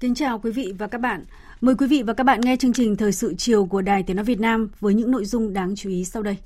[0.00, 1.24] Kính chào quý vị và các bạn.
[1.60, 4.16] Mời quý vị và các bạn nghe chương trình Thời sự chiều của Đài Tiếng
[4.16, 6.36] Nói Việt Nam với những nội dung đáng chú ý sau đây.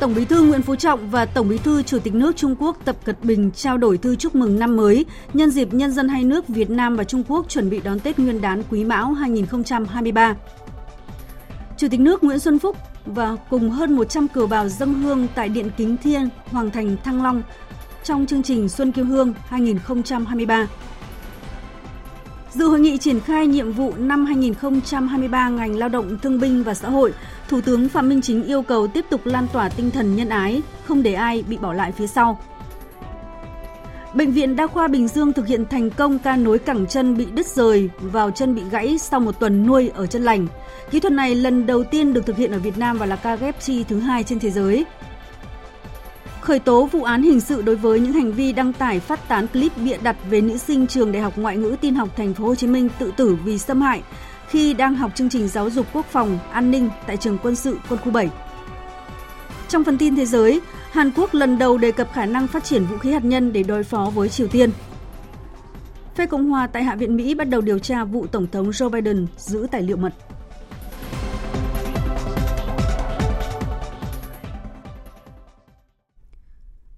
[0.00, 2.76] Tổng Bí thư Nguyễn Phú Trọng và Tổng Bí thư Chủ tịch nước Trung Quốc
[2.84, 6.24] Tập Cận Bình trao đổi thư chúc mừng năm mới, nhân dịp nhân dân hai
[6.24, 10.36] nước Việt Nam và Trung Quốc chuẩn bị đón Tết Nguyên đán Quý Mão 2023.
[11.76, 15.48] Chủ tịch nước Nguyễn Xuân Phúc và cùng hơn 100 kiều bào dâng hương tại
[15.48, 17.42] Điện Kính Thiên, Hoàng Thành Thăng Long
[18.04, 20.66] trong chương trình Xuân Kiêu Hương 2023.
[22.52, 26.74] Dự hội nghị triển khai nhiệm vụ năm 2023 ngành lao động thương binh và
[26.74, 27.12] xã hội,
[27.48, 30.62] Thủ tướng Phạm Minh Chính yêu cầu tiếp tục lan tỏa tinh thần nhân ái,
[30.84, 32.40] không để ai bị bỏ lại phía sau.
[34.14, 37.26] Bệnh viện Đa khoa Bình Dương thực hiện thành công ca nối cẳng chân bị
[37.34, 40.46] đứt rời, vào chân bị gãy sau một tuần nuôi ở chân lành.
[40.90, 43.36] Kỹ thuật này lần đầu tiên được thực hiện ở Việt Nam và là ca
[43.36, 44.84] ghép chi thứ hai trên thế giới.
[46.40, 49.46] Khởi tố vụ án hình sự đối với những hành vi đăng tải, phát tán
[49.46, 52.44] clip bịa đặt về nữ sinh trường Đại học Ngoại ngữ Tin học Thành phố
[52.44, 54.02] Hồ Chí Minh tự tử vì xâm hại
[54.48, 57.78] khi đang học chương trình giáo dục quốc phòng an ninh tại trường quân sự
[57.88, 58.30] quân khu 7.
[59.72, 62.84] Trong phần tin thế giới, Hàn Quốc lần đầu đề cập khả năng phát triển
[62.84, 64.70] vũ khí hạt nhân để đối phó với Triều Tiên.
[66.14, 68.90] Phe Cộng hòa tại Hạ viện Mỹ bắt đầu điều tra vụ Tổng thống Joe
[68.90, 70.12] Biden giữ tài liệu mật.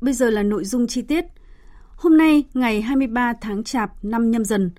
[0.01, 1.25] Bây giờ là nội dung chi tiết.
[1.97, 4.71] Hôm nay, ngày 23 tháng Chạp năm nhâm dần,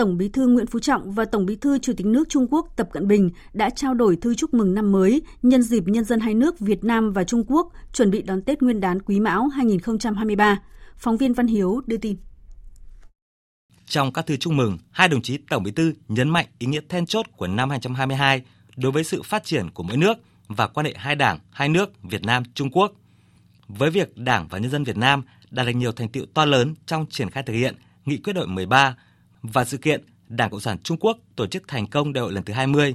[0.00, 2.66] Tổng Bí thư Nguyễn Phú Trọng và Tổng Bí thư Chủ tịch nước Trung Quốc
[2.76, 6.20] Tập Cận Bình đã trao đổi thư chúc mừng năm mới nhân dịp nhân dân
[6.20, 9.48] hai nước Việt Nam và Trung Quốc chuẩn bị đón Tết Nguyên đán Quý Mão
[9.48, 10.58] 2023.
[10.96, 12.16] Phóng viên Văn Hiếu đưa tin.
[13.86, 16.80] Trong các thư chúc mừng, hai đồng chí Tổng Bí thư nhấn mạnh ý nghĩa
[16.88, 18.42] then chốt của năm 2022
[18.76, 20.14] đối với sự phát triển của mỗi nước
[20.48, 22.92] và quan hệ hai đảng, hai nước Việt Nam Trung Quốc.
[23.68, 26.74] Với việc Đảng và nhân dân Việt Nam đạt được nhiều thành tựu to lớn
[26.86, 27.74] trong triển khai thực hiện
[28.04, 28.96] Nghị quyết đội 13
[29.42, 32.44] và sự kiện Đảng Cộng sản Trung Quốc tổ chức thành công đại hội lần
[32.44, 32.94] thứ 20.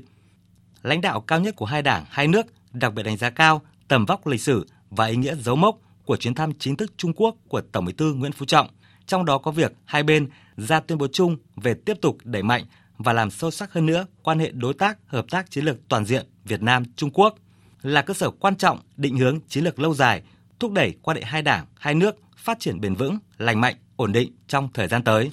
[0.84, 4.06] Lãnh đạo cao nhất của hai đảng, hai nước đặc biệt đánh giá cao tầm
[4.06, 7.36] vóc lịch sử và ý nghĩa dấu mốc của chuyến thăm chính thức Trung Quốc
[7.48, 8.68] của Tổng Bí thư Nguyễn Phú Trọng,
[9.06, 12.66] trong đó có việc hai bên ra tuyên bố chung về tiếp tục đẩy mạnh
[12.98, 16.06] và làm sâu sắc hơn nữa quan hệ đối tác hợp tác chiến lược toàn
[16.06, 17.36] diện Việt Nam Trung Quốc
[17.82, 20.24] là cơ sở quan trọng định hướng chiến lược lâu dài,
[20.60, 24.12] thúc đẩy quan hệ hai đảng, hai nước phát triển bền vững, lành mạnh, ổn
[24.12, 25.32] định trong thời gian tới.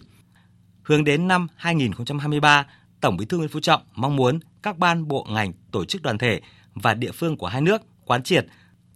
[0.83, 2.67] Hướng đến năm 2023,
[3.01, 6.19] Tổng Bí thư Nguyễn Phú Trọng mong muốn các ban bộ ngành, tổ chức đoàn
[6.19, 6.41] thể
[6.75, 8.47] và địa phương của hai nước quán triệt,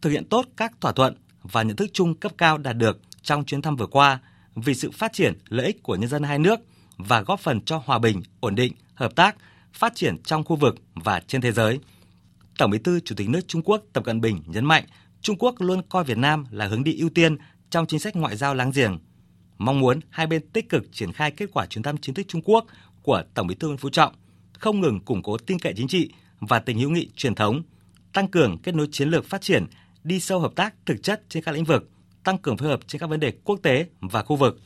[0.02, 3.44] thực hiện tốt các thỏa thuận và nhận thức chung cấp cao đạt được trong
[3.44, 4.18] chuyến thăm vừa qua
[4.54, 6.60] vì sự phát triển lợi ích của nhân dân hai nước
[6.96, 9.36] và góp phần cho hòa bình, ổn định, hợp tác,
[9.72, 11.80] phát triển trong khu vực và trên thế giới.
[12.58, 14.84] Tổng Bí thư Chủ tịch nước Trung Quốc Tập Cận Bình nhấn mạnh
[15.20, 17.36] Trung Quốc luôn coi Việt Nam là hướng đi ưu tiên
[17.70, 18.98] trong chính sách ngoại giao láng giềng,
[19.58, 22.42] mong muốn hai bên tích cực triển khai kết quả chuyến thăm chính thức Trung
[22.44, 22.66] Quốc
[23.02, 24.14] của Tổng Bí thư Nguyễn Phú Trọng,
[24.52, 27.62] không ngừng củng cố tin cậy chính trị và tình hữu nghị truyền thống,
[28.12, 29.66] tăng cường kết nối chiến lược phát triển,
[30.04, 31.90] đi sâu hợp tác thực chất trên các lĩnh vực,
[32.24, 34.60] tăng cường phối hợp trên các vấn đề quốc tế và khu vực.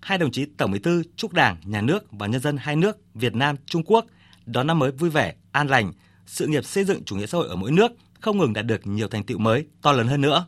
[0.00, 2.98] Hai đồng chí Tổng Bí thư chúc Đảng, Nhà nước và nhân dân hai nước
[3.14, 4.06] Việt Nam, Trung Quốc
[4.46, 5.92] đón năm mới vui vẻ, an lành,
[6.26, 8.86] sự nghiệp xây dựng chủ nghĩa xã hội ở mỗi nước không ngừng đạt được
[8.86, 10.46] nhiều thành tựu mới to lớn hơn nữa.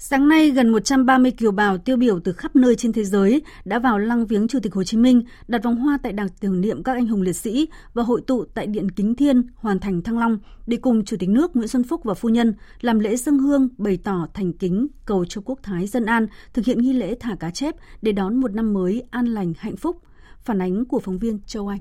[0.00, 3.78] Sáng nay, gần 130 kiều bào tiêu biểu từ khắp nơi trên thế giới đã
[3.78, 6.82] vào lăng viếng Chủ tịch Hồ Chí Minh, đặt vòng hoa tại đài tưởng niệm
[6.82, 10.18] các anh hùng liệt sĩ và hội tụ tại Điện Kính Thiên, Hoàn Thành Thăng
[10.18, 13.38] Long để cùng Chủ tịch nước Nguyễn Xuân Phúc và Phu Nhân làm lễ dân
[13.38, 17.14] hương bày tỏ thành kính cầu cho quốc thái dân an, thực hiện nghi lễ
[17.20, 20.02] thả cá chép để đón một năm mới an lành hạnh phúc.
[20.40, 21.80] Phản ánh của phóng viên Châu Anh.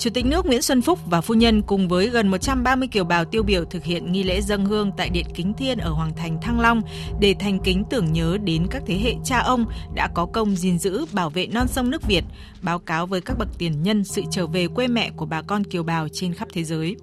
[0.00, 3.24] Chủ tịch nước Nguyễn Xuân Phúc và phu nhân cùng với gần 130 kiều bào
[3.24, 6.38] tiêu biểu thực hiện nghi lễ dâng hương tại Điện Kính Thiên ở Hoàng Thành
[6.42, 6.82] Thăng Long
[7.20, 9.64] để thành kính tưởng nhớ đến các thế hệ cha ông
[9.94, 12.24] đã có công gìn giữ, bảo vệ non sông nước Việt,
[12.62, 15.64] báo cáo với các bậc tiền nhân sự trở về quê mẹ của bà con
[15.64, 16.96] kiều bào trên khắp thế giới.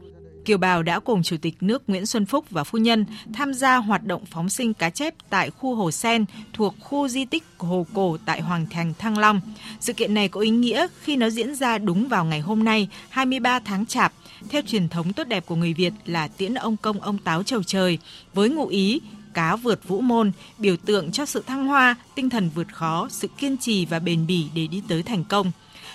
[0.48, 3.76] Kiều Bào đã cùng Chủ tịch nước Nguyễn Xuân Phúc và phu nhân tham gia
[3.76, 7.86] hoạt động phóng sinh cá chép tại khu Hồ Sen thuộc khu di tích Hồ
[7.94, 9.42] Cổ tại Hoàng Thành Thăng Long.
[9.80, 12.90] Sự kiện này có ý nghĩa khi nó diễn ra đúng vào ngày hôm nay,
[13.10, 14.14] 23 tháng Chạp,
[14.50, 17.64] theo truyền thống tốt đẹp của người Việt là tiễn ông công ông táo trầu
[17.64, 17.98] trời,
[18.34, 19.02] với ngụ ý
[19.34, 23.28] cá vượt vũ môn, biểu tượng cho sự thăng hoa, tinh thần vượt khó, sự
[23.38, 25.52] kiên trì và bền bỉ để đi tới thành công.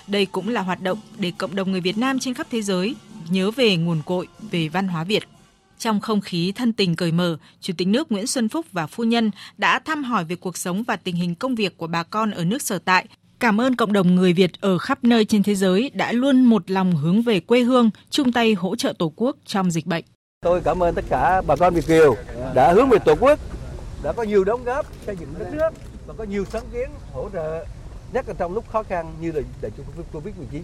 [0.07, 2.95] Đây cũng là hoạt động để cộng đồng người Việt Nam trên khắp thế giới
[3.29, 5.23] nhớ về nguồn cội, về văn hóa Việt.
[5.77, 9.03] Trong không khí thân tình cởi mở, Chủ tịch nước Nguyễn Xuân Phúc và phu
[9.03, 12.31] nhân đã thăm hỏi về cuộc sống và tình hình công việc của bà con
[12.31, 13.05] ở nước sở tại.
[13.39, 16.71] Cảm ơn cộng đồng người Việt ở khắp nơi trên thế giới đã luôn một
[16.71, 20.03] lòng hướng về quê hương, chung tay hỗ trợ Tổ quốc trong dịch bệnh.
[20.41, 22.15] Tôi cảm ơn tất cả bà con Việt Kiều
[22.55, 23.39] đã hướng về Tổ quốc,
[24.03, 25.69] đã có nhiều đóng góp xây dựng đất nước
[26.07, 27.65] và có nhiều sáng kiến hỗ trợ
[28.13, 30.61] nhất là trong lúc khó khăn như là đại dịch Covid-19.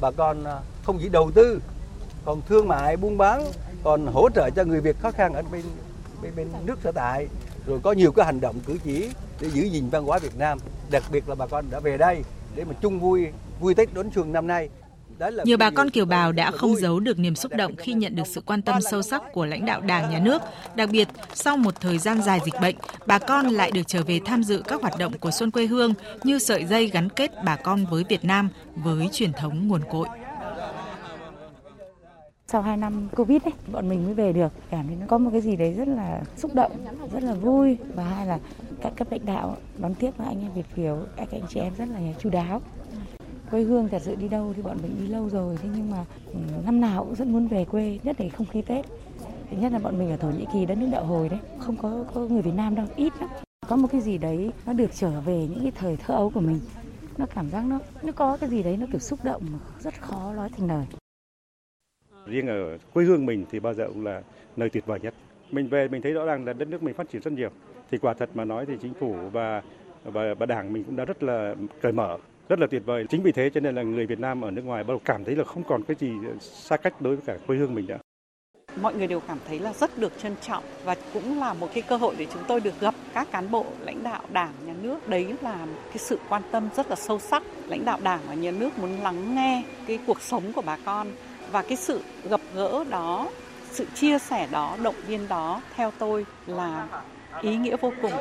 [0.00, 1.60] Bà con à, không chỉ đầu tư
[2.24, 3.44] còn thương mại buôn bán
[3.82, 5.62] còn hỗ trợ cho người Việt khó khăn ở bên
[6.22, 7.28] bên, bên nước sở tại.
[7.66, 9.08] Rồi có nhiều cái hành động cử chỉ
[9.40, 10.58] để giữ gìn văn hóa Việt Nam
[10.90, 12.22] đặc biệt là bà con đã về đây
[12.54, 13.26] để mà chung vui
[13.60, 14.68] vui Tết đón xuân năm nay.
[15.44, 18.26] Nhiều bà con kiều bào đã không giấu được niềm xúc động khi nhận được
[18.26, 20.42] sự quan tâm sâu sắc của lãnh đạo Đảng, Nhà nước.
[20.74, 22.76] Đặc biệt, sau một thời gian dài dịch bệnh,
[23.06, 25.94] bà con lại được trở về tham dự các hoạt động của Xuân quê hương
[26.24, 30.08] như sợi dây gắn kết bà con với Việt Nam với truyền thống nguồn cội
[32.46, 34.52] sau 2 năm Covid ấy, bọn mình mới về được.
[34.70, 36.72] Cảm thấy nó có một cái gì đấy rất là xúc động,
[37.12, 37.78] rất là vui.
[37.94, 38.38] Và hai là
[38.80, 41.88] các cấp lãnh đạo đón tiếp anh em Việt Kiều, các anh chị em rất
[41.88, 42.60] là chú đáo.
[43.50, 46.04] Quê hương thật sự đi đâu thì bọn mình đi lâu rồi, thế nhưng mà
[46.26, 48.84] ừ, năm nào cũng rất muốn về quê, nhất là không khí Tết.
[49.50, 51.76] Thứ nhất là bọn mình ở Thổ Nhĩ Kỳ đất nước đạo hồi đấy, không
[51.76, 53.30] có, có người Việt Nam đâu, ít lắm.
[53.68, 56.40] Có một cái gì đấy nó được trở về những cái thời thơ ấu của
[56.40, 56.60] mình
[57.18, 60.00] nó cảm giác nó nó có cái gì đấy nó kiểu xúc động mà rất
[60.00, 60.86] khó nói thành lời
[62.26, 64.22] Riêng ở quê hương mình thì bao giờ cũng là
[64.56, 65.14] nơi tuyệt vời nhất.
[65.50, 67.50] Mình về mình thấy rõ ràng là đất nước mình phát triển rất nhiều.
[67.90, 69.62] Thì quả thật mà nói thì chính phủ và
[70.04, 72.18] và, và đảng mình cũng đã rất là cởi mở
[72.48, 73.04] rất là tuyệt vời.
[73.10, 75.24] Chính vì thế cho nên là người Việt Nam ở nước ngoài bắt đầu cảm
[75.24, 77.98] thấy là không còn cái gì xa cách đối với cả quê hương mình nữa.
[78.80, 81.82] Mọi người đều cảm thấy là rất được trân trọng và cũng là một cái
[81.82, 85.08] cơ hội để chúng tôi được gặp các cán bộ lãnh đạo đảng, nhà nước.
[85.08, 87.42] Đấy là cái sự quan tâm rất là sâu sắc.
[87.68, 91.06] Lãnh đạo đảng và nhà nước muốn lắng nghe cái cuộc sống của bà con
[91.54, 93.30] và cái sự gặp gỡ đó
[93.70, 96.88] sự chia sẻ đó động viên đó theo tôi là
[97.42, 98.12] ý nghĩa vô cùng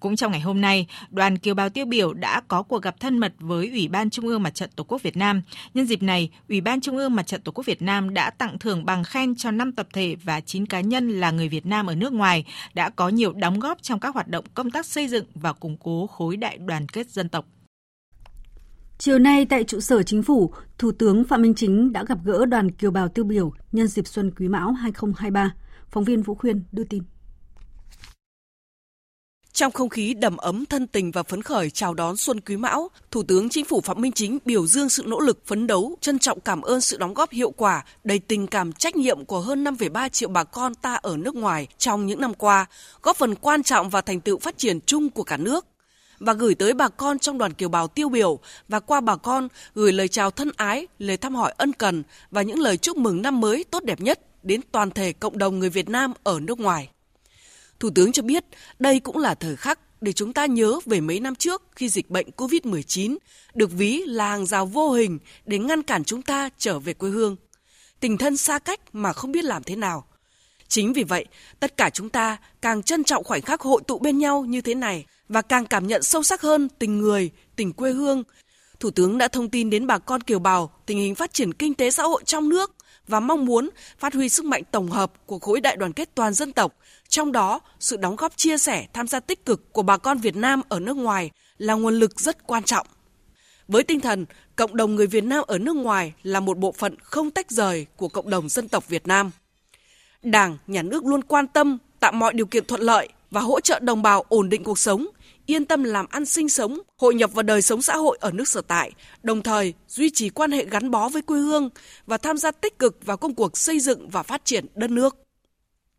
[0.00, 3.18] cũng trong ngày hôm nay, đoàn kiều bào tiêu biểu đã có cuộc gặp thân
[3.18, 5.42] mật với Ủy ban Trung ương Mặt trận Tổ quốc Việt Nam.
[5.74, 8.58] Nhân dịp này, Ủy ban Trung ương Mặt trận Tổ quốc Việt Nam đã tặng
[8.58, 11.86] thưởng bằng khen cho 5 tập thể và 9 cá nhân là người Việt Nam
[11.86, 15.08] ở nước ngoài đã có nhiều đóng góp trong các hoạt động công tác xây
[15.08, 17.44] dựng và củng cố khối đại đoàn kết dân tộc.
[18.98, 22.46] Chiều nay tại trụ sở chính phủ, Thủ tướng Phạm Minh Chính đã gặp gỡ
[22.46, 25.54] đoàn kiều bào tiêu biểu nhân dịp Xuân Quý Mão 2023.
[25.90, 27.02] Phóng viên Vũ Khuyên đưa tin.
[29.52, 32.88] Trong không khí đầm ấm thân tình và phấn khởi chào đón Xuân Quý Mão,
[33.10, 36.18] Thủ tướng Chính phủ Phạm Minh Chính biểu dương sự nỗ lực phấn đấu, trân
[36.18, 39.64] trọng cảm ơn sự đóng góp hiệu quả, đầy tình cảm trách nhiệm của hơn
[39.64, 42.66] 5,3 triệu bà con ta ở nước ngoài trong những năm qua,
[43.02, 45.66] góp phần quan trọng vào thành tựu phát triển chung của cả nước
[46.22, 48.38] và gửi tới bà con trong đoàn kiều bào tiêu biểu
[48.68, 52.42] và qua bà con gửi lời chào thân ái, lời thăm hỏi ân cần và
[52.42, 55.70] những lời chúc mừng năm mới tốt đẹp nhất đến toàn thể cộng đồng người
[55.70, 56.88] Việt Nam ở nước ngoài.
[57.80, 58.44] Thủ tướng cho biết
[58.78, 62.10] đây cũng là thời khắc để chúng ta nhớ về mấy năm trước khi dịch
[62.10, 63.16] bệnh COVID-19
[63.54, 67.10] được ví là hàng rào vô hình để ngăn cản chúng ta trở về quê
[67.10, 67.36] hương.
[68.00, 70.04] Tình thân xa cách mà không biết làm thế nào.
[70.68, 71.26] Chính vì vậy,
[71.60, 74.74] tất cả chúng ta càng trân trọng khoảnh khắc hội tụ bên nhau như thế
[74.74, 78.22] này và càng cảm nhận sâu sắc hơn tình người, tình quê hương.
[78.80, 81.74] Thủ tướng đã thông tin đến bà con kiều bào tình hình phát triển kinh
[81.74, 82.74] tế xã hội trong nước
[83.08, 86.34] và mong muốn phát huy sức mạnh tổng hợp của khối đại đoàn kết toàn
[86.34, 86.74] dân tộc,
[87.08, 90.36] trong đó sự đóng góp chia sẻ tham gia tích cực của bà con Việt
[90.36, 92.86] Nam ở nước ngoài là nguồn lực rất quan trọng.
[93.68, 96.96] Với tinh thần cộng đồng người Việt Nam ở nước ngoài là một bộ phận
[97.02, 99.30] không tách rời của cộng đồng dân tộc Việt Nam.
[100.22, 103.78] Đảng, nhà nước luôn quan tâm tạo mọi điều kiện thuận lợi và hỗ trợ
[103.80, 105.06] đồng bào ổn định cuộc sống,
[105.46, 108.48] yên tâm làm ăn sinh sống, hội nhập vào đời sống xã hội ở nước
[108.48, 111.70] sở tại, đồng thời duy trì quan hệ gắn bó với quê hương
[112.06, 115.16] và tham gia tích cực vào công cuộc xây dựng và phát triển đất nước.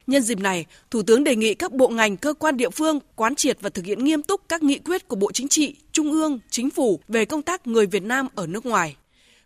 [0.08, 3.36] Nhân dịp này, Thủ tướng đề nghị các bộ ngành, cơ quan địa phương quán
[3.36, 6.40] triệt và thực hiện nghiêm túc các nghị quyết của Bộ Chính trị, Trung ương,
[6.50, 8.96] Chính phủ về công tác người Việt Nam ở nước ngoài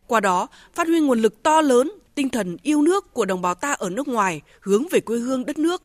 [0.07, 3.55] Qua đó, phát huy nguồn lực to lớn, tinh thần yêu nước của đồng bào
[3.55, 5.83] ta ở nước ngoài hướng về quê hương đất nước.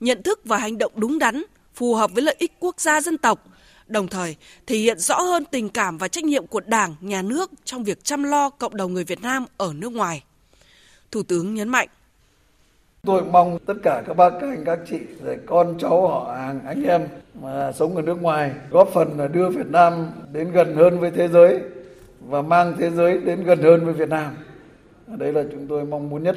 [0.00, 1.42] Nhận thức và hành động đúng đắn,
[1.74, 3.44] phù hợp với lợi ích quốc gia dân tộc,
[3.86, 7.50] đồng thời thể hiện rõ hơn tình cảm và trách nhiệm của Đảng, Nhà nước
[7.64, 10.22] trong việc chăm lo cộng đồng người Việt Nam ở nước ngoài.
[11.10, 11.88] Thủ tướng nhấn mạnh.
[13.06, 16.60] Tôi mong tất cả các bác, các anh, các chị, rồi con cháu họ hàng,
[16.66, 17.08] anh em
[17.40, 21.10] mà sống ở nước ngoài góp phần là đưa Việt Nam đến gần hơn với
[21.10, 21.60] thế giới
[22.20, 24.36] và mang thế giới đến gần hơn với Việt Nam.
[25.06, 26.36] Đấy là chúng tôi mong muốn nhất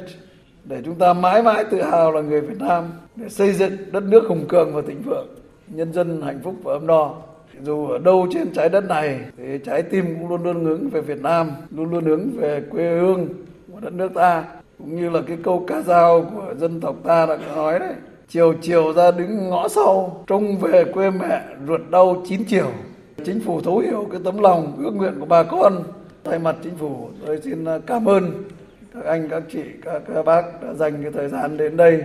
[0.68, 2.84] để chúng ta mãi mãi tự hào là người Việt Nam
[3.16, 5.26] để xây dựng đất nước hùng cường và thịnh vượng,
[5.68, 7.14] nhân dân hạnh phúc và ấm no.
[7.62, 11.00] Dù ở đâu trên trái đất này thì trái tim cũng luôn luôn hướng về
[11.00, 13.28] Việt Nam, luôn luôn hướng về quê hương
[13.72, 14.44] của đất nước ta.
[14.78, 17.92] Cũng như là cái câu ca dao của dân tộc ta đã nói đấy
[18.28, 22.70] chiều chiều ra đứng ngõ sau trông về quê mẹ ruột đau chín chiều.
[23.24, 25.82] Chính phủ thấu hiểu cái tấm lòng ước nguyện của bà con
[26.24, 28.32] thay mặt chính phủ tôi xin à, cảm ơn
[28.94, 32.02] các anh các chị các, các bác đã dành cái thời gian đến đây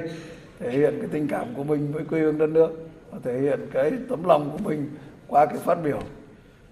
[0.59, 2.69] thể hiện cái tình cảm của mình với quê hương đất nước
[3.11, 4.89] và thể hiện cái tấm lòng của mình
[5.27, 5.99] qua cái phát biểu.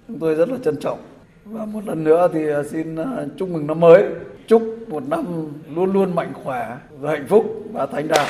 [0.07, 0.99] Chúng tôi rất là trân trọng.
[1.45, 4.03] Và một lần nữa thì à, xin à, chúc mừng năm mới.
[4.47, 5.25] Chúc một năm
[5.75, 8.27] luôn luôn mạnh khỏe và hạnh phúc và thành đạt.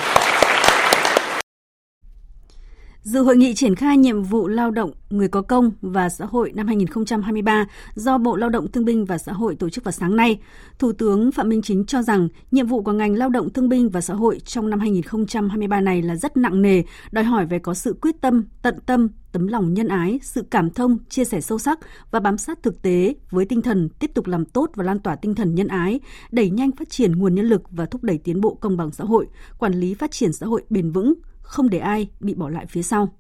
[3.04, 6.52] Dự hội nghị triển khai nhiệm vụ lao động, người có công và xã hội
[6.56, 7.66] năm 2023
[7.96, 10.40] do Bộ Lao động Thương binh và Xã hội tổ chức vào sáng nay,
[10.80, 13.90] Thủ tướng Phạm Minh Chính cho rằng nhiệm vụ của ngành lao động thương binh
[13.90, 17.74] và xã hội trong năm 2023 này là rất nặng nề, đòi hỏi về có
[17.74, 21.60] sự quyết tâm, tận tâm, tấm lòng nhân ái, sự cảm thông, chia sẻ sâu
[21.60, 21.80] sắc
[22.12, 25.16] và bám sát thực tế với tinh thần tiếp tục làm tốt và lan tỏa
[25.16, 26.00] tinh thần nhân ái,
[26.32, 29.04] đẩy nhanh phát triển nguồn nhân lực và thúc đẩy tiến bộ công bằng xã
[29.04, 29.28] hội,
[29.60, 31.14] quản lý phát triển xã hội bền vững,
[31.52, 33.14] không để ai bị bỏ lại phía sau.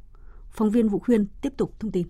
[0.51, 2.07] Phóng viên Vũ Khuyên tiếp tục thông tin.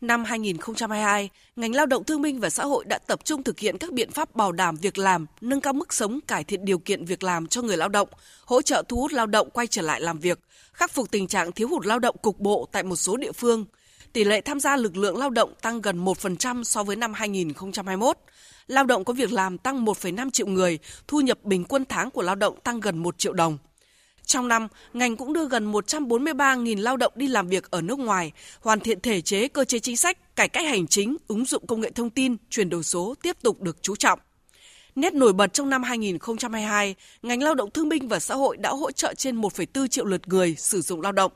[0.00, 3.78] Năm 2022, ngành lao động thương minh và xã hội đã tập trung thực hiện
[3.78, 7.04] các biện pháp bảo đảm việc làm, nâng cao mức sống, cải thiện điều kiện
[7.04, 8.08] việc làm cho người lao động,
[8.44, 10.40] hỗ trợ thu hút lao động quay trở lại làm việc,
[10.72, 13.64] khắc phục tình trạng thiếu hụt lao động cục bộ tại một số địa phương.
[14.12, 18.16] Tỷ lệ tham gia lực lượng lao động tăng gần 1% so với năm 2021.
[18.66, 22.22] Lao động có việc làm tăng 1,5 triệu người, thu nhập bình quân tháng của
[22.22, 23.58] lao động tăng gần 1 triệu đồng.
[24.28, 28.32] Trong năm, ngành cũng đưa gần 143.000 lao động đi làm việc ở nước ngoài,
[28.60, 31.80] hoàn thiện thể chế cơ chế chính sách, cải cách hành chính, ứng dụng công
[31.80, 34.18] nghệ thông tin, chuyển đổi số tiếp tục được chú trọng.
[34.94, 38.70] Nét nổi bật trong năm 2022, ngành lao động thương binh và xã hội đã
[38.70, 41.32] hỗ trợ trên 1,4 triệu lượt người sử dụng lao động.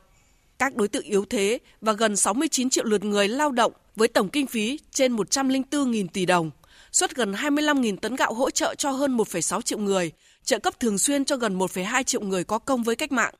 [0.59, 4.29] Các đối tượng yếu thế và gần 69 triệu lượt người lao động với tổng
[4.29, 6.51] kinh phí trên 104.000 tỷ đồng,
[6.91, 10.11] xuất gần 25.000 tấn gạo hỗ trợ cho hơn 1,6 triệu người,
[10.43, 13.33] trợ cấp thường xuyên cho gần 1,2 triệu người có công với cách mạng.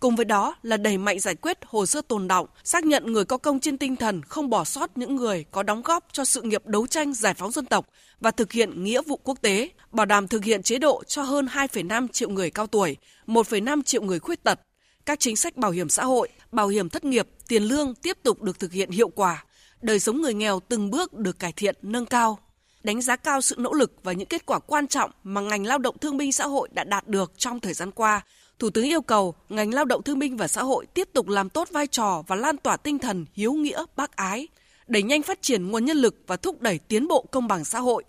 [0.00, 3.24] Cùng với đó là đẩy mạnh giải quyết hồ sơ tồn động, xác nhận người
[3.24, 6.42] có công trên tinh thần không bỏ sót những người có đóng góp cho sự
[6.42, 7.86] nghiệp đấu tranh giải phóng dân tộc
[8.20, 11.46] và thực hiện nghĩa vụ quốc tế, bảo đảm thực hiện chế độ cho hơn
[11.46, 12.96] 2,5 triệu người cao tuổi,
[13.26, 14.60] 1,5 triệu người khuyết tật.
[15.06, 18.42] Các chính sách bảo hiểm xã hội, bảo hiểm thất nghiệp, tiền lương tiếp tục
[18.42, 19.44] được thực hiện hiệu quả.
[19.82, 22.38] Đời sống người nghèo từng bước được cải thiện, nâng cao
[22.82, 25.78] đánh giá cao sự nỗ lực và những kết quả quan trọng mà ngành lao
[25.78, 28.20] động thương binh xã hội đã đạt được trong thời gian qua.
[28.58, 31.48] Thủ tướng yêu cầu ngành lao động thương binh và xã hội tiếp tục làm
[31.48, 34.48] tốt vai trò và lan tỏa tinh thần hiếu nghĩa, bác ái,
[34.86, 37.78] đẩy nhanh phát triển nguồn nhân lực và thúc đẩy tiến bộ công bằng xã
[37.80, 38.04] hội.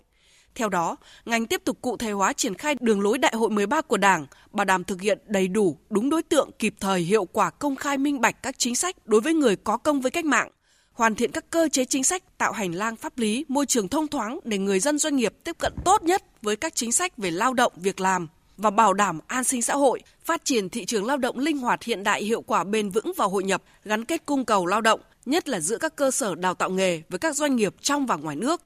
[0.54, 3.80] Theo đó, ngành tiếp tục cụ thể hóa triển khai đường lối đại hội 13
[3.80, 7.50] của Đảng, bảo đảm thực hiện đầy đủ, đúng đối tượng, kịp thời, hiệu quả,
[7.50, 10.50] công khai minh bạch các chính sách đối với người có công với cách mạng,
[11.00, 14.08] hoàn thiện các cơ chế chính sách tạo hành lang pháp lý, môi trường thông
[14.08, 17.30] thoáng để người dân doanh nghiệp tiếp cận tốt nhất với các chính sách về
[17.30, 21.06] lao động, việc làm và bảo đảm an sinh xã hội, phát triển thị trường
[21.06, 24.26] lao động linh hoạt hiện đại hiệu quả bền vững và hội nhập, gắn kết
[24.26, 27.36] cung cầu lao động, nhất là giữa các cơ sở đào tạo nghề với các
[27.36, 28.62] doanh nghiệp trong và ngoài nước.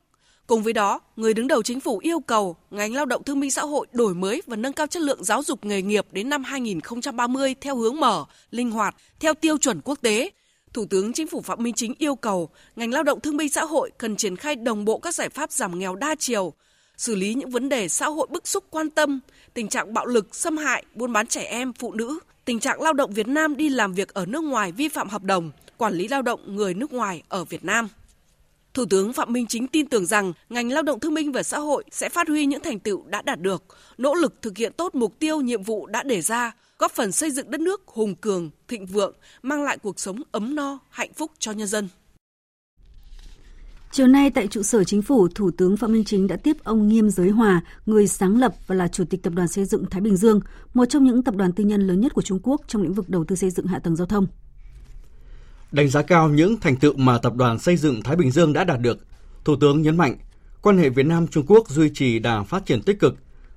[0.47, 3.51] Cùng với đó, người đứng đầu chính phủ yêu cầu ngành lao động thương minh
[3.51, 6.45] xã hội đổi mới và nâng cao chất lượng giáo dục nghề nghiệp đến năm
[6.45, 10.31] 2030 theo hướng mở, linh hoạt, theo tiêu chuẩn quốc tế,
[10.75, 13.65] Thủ tướng Chính phủ Phạm Minh Chính yêu cầu ngành lao động thương binh xã
[13.65, 16.53] hội cần triển khai đồng bộ các giải pháp giảm nghèo đa chiều,
[16.97, 19.21] xử lý những vấn đề xã hội bức xúc quan tâm,
[19.55, 22.93] tình trạng bạo lực, xâm hại, buôn bán trẻ em, phụ nữ, tình trạng lao
[22.93, 26.09] động Việt Nam đi làm việc ở nước ngoài vi phạm hợp đồng, quản lý
[26.09, 27.89] lao động người nước ngoài ở Việt Nam.
[28.75, 31.59] Thủ tướng Phạm Minh Chính tin tưởng rằng ngành lao động thương binh và xã
[31.59, 33.63] hội sẽ phát huy những thành tựu đã đạt được,
[33.99, 37.31] nỗ lực thực hiện tốt mục tiêu nhiệm vụ đã đề ra, góp phần xây
[37.31, 41.31] dựng đất nước hùng cường, thịnh vượng, mang lại cuộc sống ấm no, hạnh phúc
[41.39, 41.89] cho nhân dân.
[43.93, 46.89] Chiều nay tại trụ sở chính phủ, Thủ tướng Phạm Minh Chính đã tiếp ông
[46.89, 50.01] Nghiêm Giới Hòa, người sáng lập và là Chủ tịch Tập đoàn Xây dựng Thái
[50.01, 50.41] Bình Dương,
[50.75, 53.09] một trong những tập đoàn tư nhân lớn nhất của Trung Quốc trong lĩnh vực
[53.09, 54.27] đầu tư xây dựng hạ tầng giao thông.
[55.73, 58.65] Đánh giá cao những thành tựu mà Tập đoàn Xây dựng Thái Bình Dương đã
[58.65, 58.99] đạt được,
[59.45, 60.17] Thủ tướng nhấn mạnh
[60.63, 63.15] quan hệ Việt Nam Trung Quốc duy trì đà phát triển tích cực.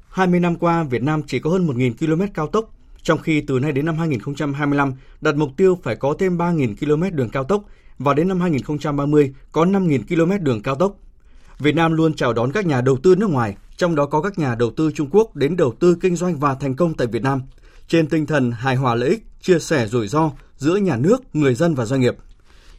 [0.09, 2.73] 20 năm qua, Việt Nam chỉ có hơn 1.000 km cao tốc,
[3.07, 7.15] trong khi từ nay đến năm 2025 đặt mục tiêu phải có thêm 3.000 km
[7.15, 7.63] đường cao tốc
[7.99, 10.95] và đến năm 2030 có 5.000 km đường cao tốc.
[11.59, 14.39] Việt Nam luôn chào đón các nhà đầu tư nước ngoài, trong đó có các
[14.39, 17.23] nhà đầu tư Trung Quốc đến đầu tư kinh doanh và thành công tại Việt
[17.23, 17.41] Nam,
[17.87, 21.55] trên tinh thần hài hòa lợi ích, chia sẻ rủi ro giữa nhà nước, người
[21.55, 22.15] dân và doanh nghiệp.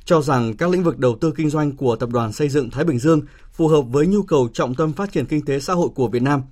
[0.05, 2.85] Cho rằng các lĩnh vực đầu tư kinh doanh của Tập đoàn Xây dựng Thái
[2.85, 3.21] Bình Dương
[3.53, 6.23] phù hợp với nhu cầu trọng tâm phát triển kinh tế xã hội của Việt
[6.23, 6.43] Nam.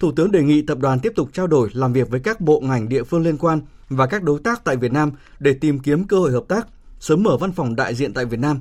[0.00, 2.60] Thủ tướng đề nghị tập đoàn tiếp tục trao đổi làm việc với các bộ
[2.60, 6.04] ngành địa phương liên quan và các đối tác tại Việt Nam để tìm kiếm
[6.04, 6.66] cơ hội hợp tác,
[7.00, 8.60] sớm mở văn phòng đại diện tại Việt Nam,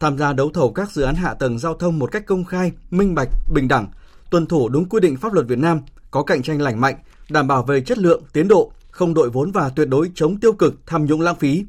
[0.00, 2.72] tham gia đấu thầu các dự án hạ tầng giao thông một cách công khai,
[2.90, 3.88] minh bạch, bình đẳng,
[4.30, 5.80] tuân thủ đúng quy định pháp luật Việt Nam,
[6.10, 6.94] có cạnh tranh lành mạnh,
[7.30, 10.52] đảm bảo về chất lượng, tiến độ, không đội vốn và tuyệt đối chống tiêu
[10.52, 11.64] cực, tham nhũng lãng phí.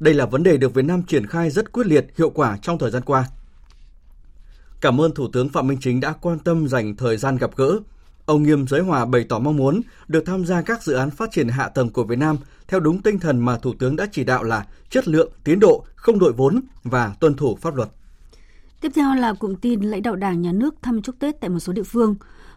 [0.00, 2.78] Đây là vấn đề được Việt Nam triển khai rất quyết liệt, hiệu quả trong
[2.78, 3.24] thời gian qua.
[4.80, 7.78] Cảm ơn Thủ tướng Phạm Minh Chính đã quan tâm dành thời gian gặp gỡ.
[8.28, 11.30] Ông Nghiêm Giới Hòa bày tỏ mong muốn được tham gia các dự án phát
[11.32, 12.36] triển hạ tầng của Việt Nam
[12.68, 15.84] theo đúng tinh thần mà Thủ tướng đã chỉ đạo là chất lượng, tiến độ,
[15.94, 17.88] không đội vốn và tuân thủ pháp luật.
[18.80, 21.58] Tiếp theo là cụm tin lãnh đạo Đảng, Nhà nước thăm chúc Tết tại một
[21.58, 22.14] số địa phương.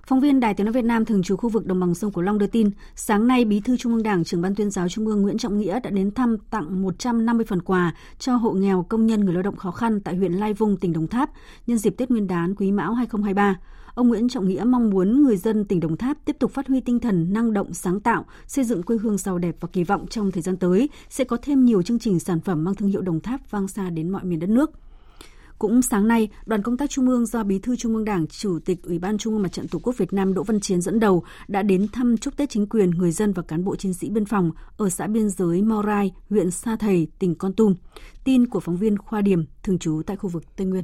[0.07, 2.23] Phóng viên Đài Tiếng nói Việt Nam thường trú khu vực đồng bằng sông Cửu
[2.23, 5.07] Long đưa tin, sáng nay Bí thư Trung ương Đảng, trưởng ban tuyên giáo Trung
[5.07, 9.07] ương Nguyễn Trọng Nghĩa đã đến thăm tặng 150 phần quà cho hộ nghèo công
[9.07, 11.29] nhân người lao động khó khăn tại huyện Lai Vung, tỉnh Đồng Tháp
[11.67, 13.55] nhân dịp Tết Nguyên đán Quý Mão 2023.
[13.93, 16.81] Ông Nguyễn Trọng Nghĩa mong muốn người dân tỉnh Đồng Tháp tiếp tục phát huy
[16.81, 20.07] tinh thần năng động sáng tạo, xây dựng quê hương giàu đẹp và kỳ vọng
[20.07, 23.01] trong thời gian tới sẽ có thêm nhiều chương trình sản phẩm mang thương hiệu
[23.01, 24.71] Đồng Tháp vang xa đến mọi miền đất nước.
[25.60, 28.60] Cũng sáng nay, đoàn công tác Trung ương do Bí thư Trung ương Đảng, Chủ
[28.65, 31.00] tịch Ủy ban Trung ương Mặt trận Tổ quốc Việt Nam Đỗ Văn Chiến dẫn
[31.00, 34.10] đầu đã đến thăm chúc Tết chính quyền, người dân và cán bộ chiến sĩ
[34.10, 37.75] biên phòng ở xã biên giới Morai, huyện Sa Thầy, tỉnh Con Tum.
[38.24, 40.83] Tin của phóng viên Khoa Điểm, thường trú tại khu vực Tây Nguyên.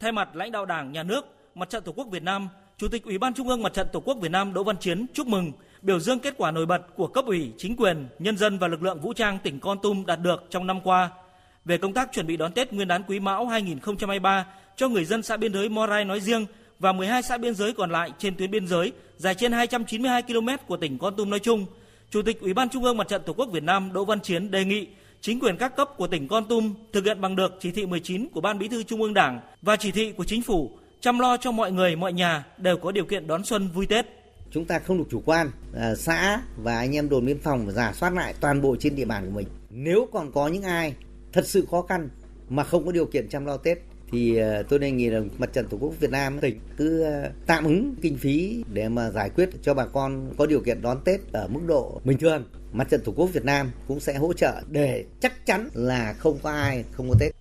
[0.00, 2.48] Thay mặt lãnh đạo Đảng, Nhà nước, Mặt trận Tổ quốc Việt Nam,
[2.78, 5.06] Chủ tịch Ủy ban Trung ương Mặt trận Tổ quốc Việt Nam Đỗ Văn Chiến
[5.14, 8.58] chúc mừng, biểu dương kết quả nổi bật của cấp ủy, chính quyền, nhân dân
[8.58, 11.10] và lực lượng vũ trang tỉnh Con Tum đạt được trong năm qua–
[11.64, 15.22] về công tác chuẩn bị đón Tết Nguyên đán Quý Mão 2023 cho người dân
[15.22, 16.46] xã biên giới Morai nói riêng
[16.78, 20.48] và 12 xã biên giới còn lại trên tuyến biên giới dài trên 292 km
[20.66, 21.66] của tỉnh Con Tum nói chung,
[22.10, 24.50] Chủ tịch Ủy ban Trung ương Mặt trận Tổ quốc Việt Nam Đỗ Văn Chiến
[24.50, 24.86] đề nghị
[25.24, 28.28] chính quyền các cấp của tỉnh Con Tum thực hiện bằng được chỉ thị 19
[28.28, 31.36] của Ban Bí thư Trung ương Đảng và chỉ thị của chính phủ chăm lo
[31.36, 34.06] cho mọi người mọi nhà đều có điều kiện đón xuân vui Tết.
[34.50, 37.92] Chúng ta không được chủ quan, à, xã và anh em đồn biên phòng giả
[37.92, 39.46] soát lại toàn bộ trên địa bàn của mình.
[39.70, 40.94] Nếu còn có những ai
[41.32, 42.08] thật sự khó khăn
[42.48, 43.78] mà không có điều kiện chăm lo Tết
[44.12, 47.30] thì à, tôi đề nghị là mặt trận tổ quốc Việt Nam tỉnh cứ à,
[47.46, 50.98] tạm ứng kinh phí để mà giải quyết cho bà con có điều kiện đón
[51.04, 52.44] Tết ở mức độ bình thường.
[52.74, 56.38] Mặt trận tổ quốc Việt Nam cũng sẽ hỗ trợ để chắc chắn là không
[56.42, 57.32] có ai không có Tết.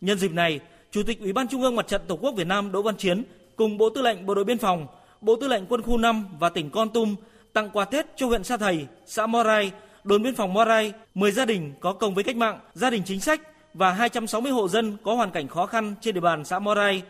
[0.00, 2.72] Nhân dịp này, Chủ tịch Ủy ban Trung ương Mặt trận Tổ quốc Việt Nam
[2.72, 3.24] Đỗ Văn Chiến
[3.56, 4.86] cùng Bộ Tư lệnh Bộ đội Biên phòng,
[5.20, 7.16] Bộ Tư lệnh Quân khu 5 và tỉnh Con Tum
[7.52, 9.72] tặng quà Tết cho huyện Sa Thầy, xã Morai
[10.04, 13.20] đồn biên phòng Morai, 10 gia đình có công với cách mạng, gia đình chính
[13.20, 13.40] sách
[13.74, 17.02] và 260 hộ dân có hoàn cảnh khó khăn trên địa bàn xã Morai,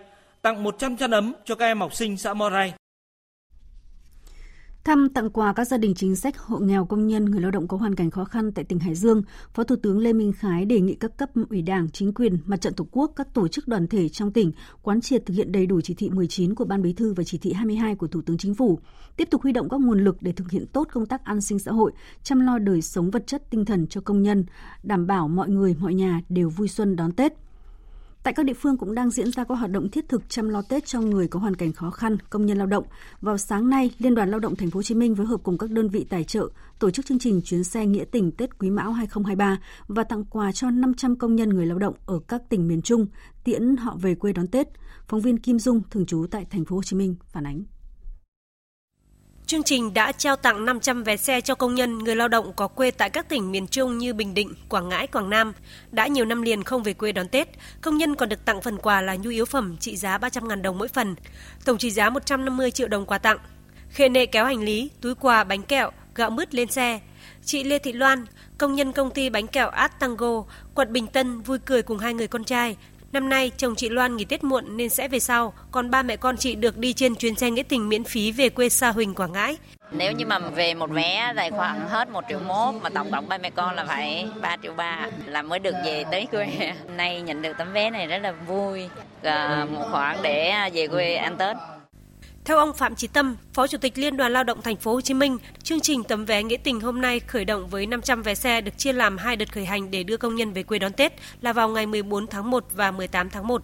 [0.43, 2.75] tặng 100 chăn ấm cho các em học sinh xã Morai.
[4.85, 7.69] Thăm tặng quà các gia đình chính sách, hộ nghèo công nhân, người lao động
[7.69, 9.23] có hoàn cảnh khó khăn tại tỉnh Hải Dương,
[9.55, 12.61] Phó Thủ tướng Lê Minh Khái đề nghị các cấp ủy Đảng, chính quyền, mặt
[12.61, 15.67] trận Tổ quốc, các tổ chức đoàn thể trong tỉnh quán triệt thực hiện đầy
[15.67, 18.39] đủ chỉ thị 19 của Ban Bí thư và chỉ thị 22 của Thủ tướng
[18.39, 18.79] Chính phủ,
[19.17, 21.59] tiếp tục huy động các nguồn lực để thực hiện tốt công tác an sinh
[21.59, 24.45] xã hội, chăm lo đời sống vật chất tinh thần cho công nhân,
[24.83, 27.48] đảm bảo mọi người, mọi nhà đều vui xuân đón Tết.
[28.23, 30.63] Tại các địa phương cũng đang diễn ra các hoạt động thiết thực chăm lo
[30.63, 32.85] Tết cho người có hoàn cảnh khó khăn, công nhân lao động.
[33.21, 35.59] Vào sáng nay, Liên đoàn Lao động Thành phố Hồ Chí Minh phối hợp cùng
[35.59, 38.71] các đơn vị tài trợ tổ chức chương trình chuyến xe nghĩa tình Tết Quý
[38.71, 42.69] Mão 2023 và tặng quà cho 500 công nhân người lao động ở các tỉnh
[42.69, 43.07] miền Trung
[43.45, 44.69] tiễn họ về quê đón Tết.
[45.09, 47.65] Phóng viên Kim Dung thường trú tại Thành phố Hồ Chí Minh phản ánh.
[49.49, 52.69] Chương trình đã trao tặng 500 vé xe cho công nhân, người lao động có
[52.69, 55.53] quê tại các tỉnh miền Trung như Bình Định, Quảng Ngãi, Quảng Nam.
[55.91, 57.49] Đã nhiều năm liền không về quê đón Tết,
[57.81, 60.79] công nhân còn được tặng phần quà là nhu yếu phẩm trị giá 300.000 đồng
[60.79, 61.15] mỗi phần,
[61.65, 63.39] tổng trị giá 150 triệu đồng quà tặng.
[63.91, 67.01] Khê nệ kéo hành lý, túi quà, bánh kẹo, gạo mứt lên xe.
[67.45, 68.27] Chị Lê Thị Loan,
[68.59, 72.15] công nhân công ty bánh kẹo Art Tango, quận Bình Tân vui cười cùng hai
[72.15, 72.77] người con trai,
[73.13, 76.17] Năm nay, chồng chị Loan nghỉ Tết muộn nên sẽ về sau, còn ba mẹ
[76.17, 79.15] con chị được đi trên chuyến xe nghĩa tình miễn phí về quê Sa Huỳnh,
[79.15, 79.57] Quảng Ngãi.
[79.93, 83.29] Nếu như mà về một vé tài khoảng hết 1 triệu mốt mà tổng cộng
[83.29, 86.73] ba mẹ con là phải 3 triệu ba là mới được về tới quê.
[86.97, 88.89] Nay nhận được tấm vé này rất là vui,
[89.23, 91.57] à, một khoản để về quê ăn Tết.
[92.49, 95.01] Theo ông Phạm Chí Tâm, Phó Chủ tịch Liên đoàn Lao động Thành phố Hồ
[95.01, 98.35] Chí Minh, chương trình tấm vé nghĩa tình hôm nay khởi động với 500 vé
[98.35, 100.93] xe được chia làm hai đợt khởi hành để đưa công nhân về quê đón
[100.93, 103.63] Tết là vào ngày 14 tháng 1 và 18 tháng 1.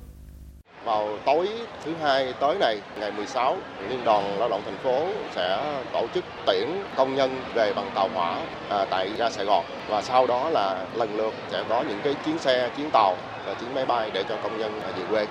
[0.85, 1.49] Vào tối
[1.85, 6.25] thứ hai tới này, ngày 16, Liên đoàn Lao động thành phố sẽ tổ chức
[6.47, 10.51] tiễn công nhân về bằng tàu hỏa à, tại ga Sài Gòn và sau đó
[10.51, 13.17] là lần lượt sẽ có những cái chuyến xe, chuyến tàu
[13.47, 15.27] và chuyến máy bay để cho công nhân về quê.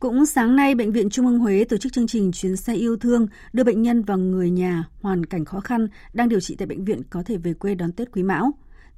[0.00, 2.96] Cũng sáng nay, Bệnh viện Trung ương Huế tổ chức chương trình chuyến xe yêu
[2.96, 6.66] thương đưa bệnh nhân và người nhà hoàn cảnh khó khăn đang điều trị tại
[6.66, 8.50] bệnh viện có thể về quê đón Tết Quý Mão.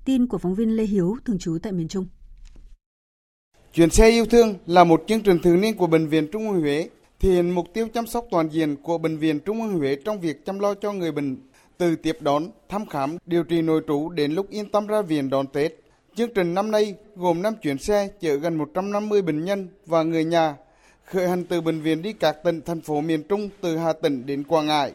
[0.04, 2.06] Tin của phóng viên Lê Hiếu, thường trú tại miền Trung.
[3.74, 6.60] Chuyến xe yêu thương là một chương trình thường niên của Bệnh viện Trung ương
[6.60, 6.88] Huế,
[7.20, 10.20] thể hiện mục tiêu chăm sóc toàn diện của Bệnh viện Trung ương Huế trong
[10.20, 11.36] việc chăm lo cho người bệnh,
[11.78, 15.30] từ tiếp đón, thăm khám, điều trị nội trú đến lúc yên tâm ra viện
[15.30, 15.72] đón Tết.
[16.14, 20.24] Chương trình năm nay gồm 5 chuyến xe chở gần 150 bệnh nhân và người
[20.24, 20.56] nhà
[21.10, 24.26] khởi hành từ bệnh viện đi các tỉnh thành phố miền Trung từ Hà Tĩnh
[24.26, 24.92] đến Quảng Ngãi.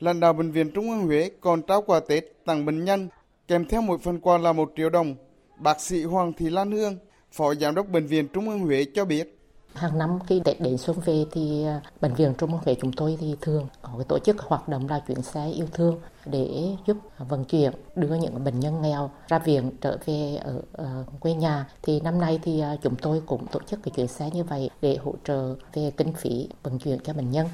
[0.00, 3.08] Lãnh đạo bệnh viện Trung ương Huế còn trao quà Tết tặng bệnh nhân,
[3.48, 5.14] kèm theo mỗi phần quà là một triệu đồng.
[5.58, 6.98] Bác sĩ Hoàng Thị Lan Hương,
[7.32, 9.35] Phó Giám đốc Bệnh viện Trung ương Huế cho biết.
[9.76, 12.92] Hàng năm khi Tết đến xuân về thì à, Bệnh viện Trung ương Huế chúng
[12.92, 16.76] tôi thì thường có cái tổ chức hoạt động là chuyến xe yêu thương để
[16.86, 21.34] giúp vận chuyển đưa những bệnh nhân nghèo ra viện trở về ở, ở quê
[21.34, 21.66] nhà.
[21.82, 24.70] Thì năm nay thì à, chúng tôi cũng tổ chức cái chuyến xe như vậy
[24.82, 27.46] để hỗ trợ về kinh phí vận chuyển cho bệnh nhân.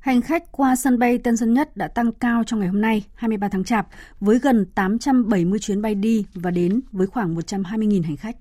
[0.00, 3.04] Hành khách qua sân bay Tân Sơn Nhất đã tăng cao trong ngày hôm nay,
[3.14, 3.86] 23 tháng Chạp,
[4.20, 8.36] với gần 870 chuyến bay đi và đến với khoảng 120.000 hành khách.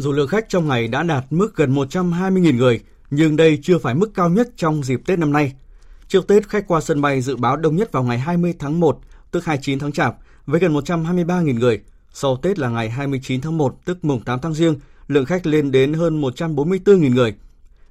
[0.00, 3.94] Dù lượng khách trong ngày đã đạt mức gần 120.000 người, nhưng đây chưa phải
[3.94, 5.52] mức cao nhất trong dịp Tết năm nay.
[6.08, 8.98] Trước Tết, khách qua sân bay dự báo đông nhất vào ngày 20 tháng 1,
[9.30, 11.80] tức 29 tháng Chạp, với gần 123.000 người.
[12.12, 14.74] Sau Tết là ngày 29 tháng 1, tức mùng 8 tháng Giêng,
[15.08, 17.34] lượng khách lên đến hơn 144.000 người.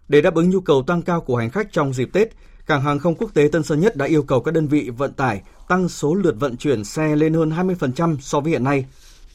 [0.07, 2.29] Để đáp ứng nhu cầu tăng cao của hành khách trong dịp Tết,
[2.67, 5.13] Cảng hàng không quốc tế Tân Sơn Nhất đã yêu cầu các đơn vị vận
[5.13, 8.85] tải tăng số lượt vận chuyển xe lên hơn 20% so với hiện nay,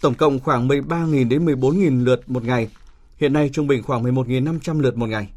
[0.04, 2.70] tổng cộng khoảng 13.000 đến 14.000 lượt một ngày.
[3.16, 5.28] Hiện nay trung bình khoảng 11.500 lượt một ngày.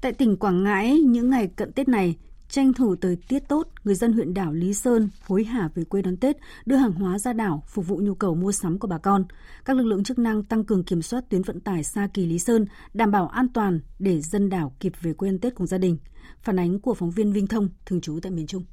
[0.00, 2.16] Tại tỉnh Quảng Ngãi, những ngày cận Tết này,
[2.48, 6.02] tranh thủ thời tiết tốt, người dân huyện đảo Lý Sơn hối hả về quê
[6.02, 8.98] đón Tết, đưa hàng hóa ra đảo phục vụ nhu cầu mua sắm của bà
[8.98, 9.24] con.
[9.64, 12.38] Các lực lượng chức năng tăng cường kiểm soát tuyến vận tải xa kỳ Lý
[12.38, 15.78] Sơn, đảm bảo an toàn để dân đảo kịp về quê ăn Tết cùng gia
[15.78, 15.98] đình.
[16.42, 18.64] Phản ánh của phóng viên Vinh Thông, thường trú tại miền Trung.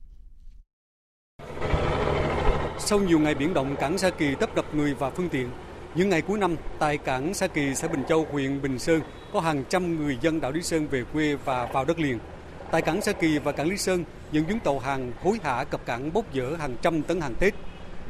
[2.85, 5.49] Sau nhiều ngày biển động, cảng Sa Kỳ tấp nập người và phương tiện.
[5.95, 9.01] Những ngày cuối năm, tại cảng Sa Kỳ, xã Bình Châu, huyện Bình Sơn,
[9.33, 12.19] có hàng trăm người dân đảo Lý Sơn về quê và vào đất liền.
[12.71, 15.85] Tại cảng Sa Kỳ và cảng Lý Sơn, những chuyến tàu hàng hối hả cập
[15.85, 17.53] cảng bốc dỡ hàng trăm tấn hàng Tết.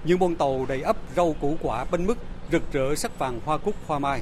[0.04, 2.18] Những bông tàu đầy ấp rau củ quả bánh mứt,
[2.52, 4.22] rực rỡ sắc vàng hoa cúc hoa mai.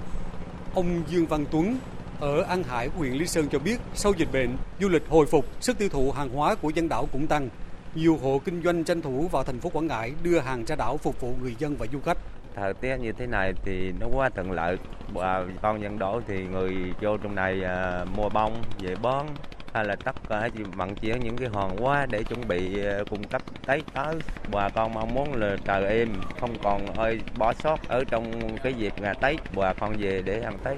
[0.75, 1.77] Ông Dương Văn Tuấn
[2.19, 5.45] ở An Hải, huyện Lý Sơn cho biết, sau dịch bệnh, du lịch hồi phục,
[5.61, 7.49] sức tiêu thụ hàng hóa của dân đảo cũng tăng.
[7.95, 10.97] Nhiều hộ kinh doanh tranh thủ vào thành phố Quảng Ngãi đưa hàng ra đảo
[10.97, 12.17] phục vụ người dân và du khách.
[12.55, 14.77] Thời tiết như thế này thì nó quá thuận lợi.
[15.13, 19.25] Bà con dân đổ thì người vô trong này à, mua bông về bón
[19.73, 23.23] hay là tất cả vận chuyển những cái hàng hóa để chuẩn bị à, cung
[23.23, 24.15] cấp Tết tới.
[24.51, 28.73] Bà con mong muốn là trời êm, không còn hơi bỏ sót ở trong cái
[28.73, 30.77] dịp ngày Tết, bà con về để ăn Tết.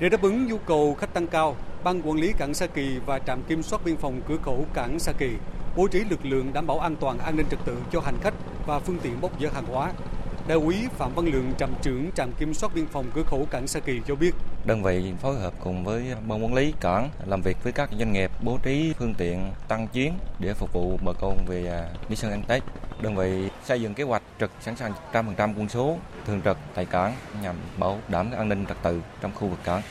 [0.00, 3.18] Để đáp ứng nhu cầu khách tăng cao, Ban quản lý cảng Sa Kỳ và
[3.18, 5.30] trạm kiểm soát biên phòng cửa khẩu cảng Sa Kỳ
[5.76, 8.34] bố trí lực lượng đảm bảo an toàn an ninh trật tự cho hành khách
[8.66, 9.92] và phương tiện bốc dỡ hàng hóa.
[10.48, 13.66] Đại úy Phạm Văn Lượng, trạm trưởng trạm kiểm soát biên phòng cửa khẩu cảng
[13.66, 14.34] Sa Kỳ cho biết.
[14.64, 18.12] Đơn vị phối hợp cùng với ban quản lý cảng làm việc với các doanh
[18.12, 22.30] nghiệp bố trí phương tiện tăng chuyến để phục vụ bà con về đi sân
[22.30, 22.62] ăn Tết.
[23.02, 26.84] Đơn vị xây dựng kế hoạch trực sẵn sàng 100% quân số thường trực tại
[26.84, 29.82] cảng nhằm bảo đảm an ninh trật tự trong khu vực cảng.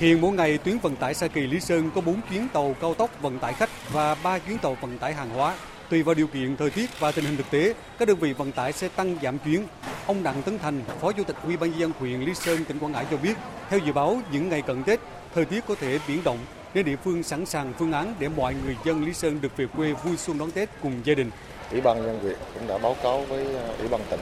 [0.00, 2.94] Hiện mỗi ngày tuyến vận tải Sa Kỳ Lý Sơn có 4 chuyến tàu cao
[2.94, 5.56] tốc vận tải khách và 3 chuyến tàu vận tải hàng hóa.
[5.90, 8.52] Tùy vào điều kiện thời tiết và tình hình thực tế, các đơn vị vận
[8.52, 9.62] tải sẽ tăng giảm chuyến.
[10.06, 12.78] Ông Đặng Tấn Thành, Phó Chủ tịch Ủy ban nhân dân huyện Lý Sơn, tỉnh
[12.78, 13.34] Quảng Ngãi cho biết,
[13.70, 15.00] theo dự báo những ngày cận Tết,
[15.34, 16.38] thời tiết có thể biến động
[16.74, 19.66] nên địa phương sẵn sàng phương án để mọi người dân Lý Sơn được về
[19.76, 21.30] quê vui xuân đón Tết cùng gia đình.
[21.70, 24.20] Ủy ban nhân huyện cũng đã báo cáo với ờ, Ủy ban tỉnh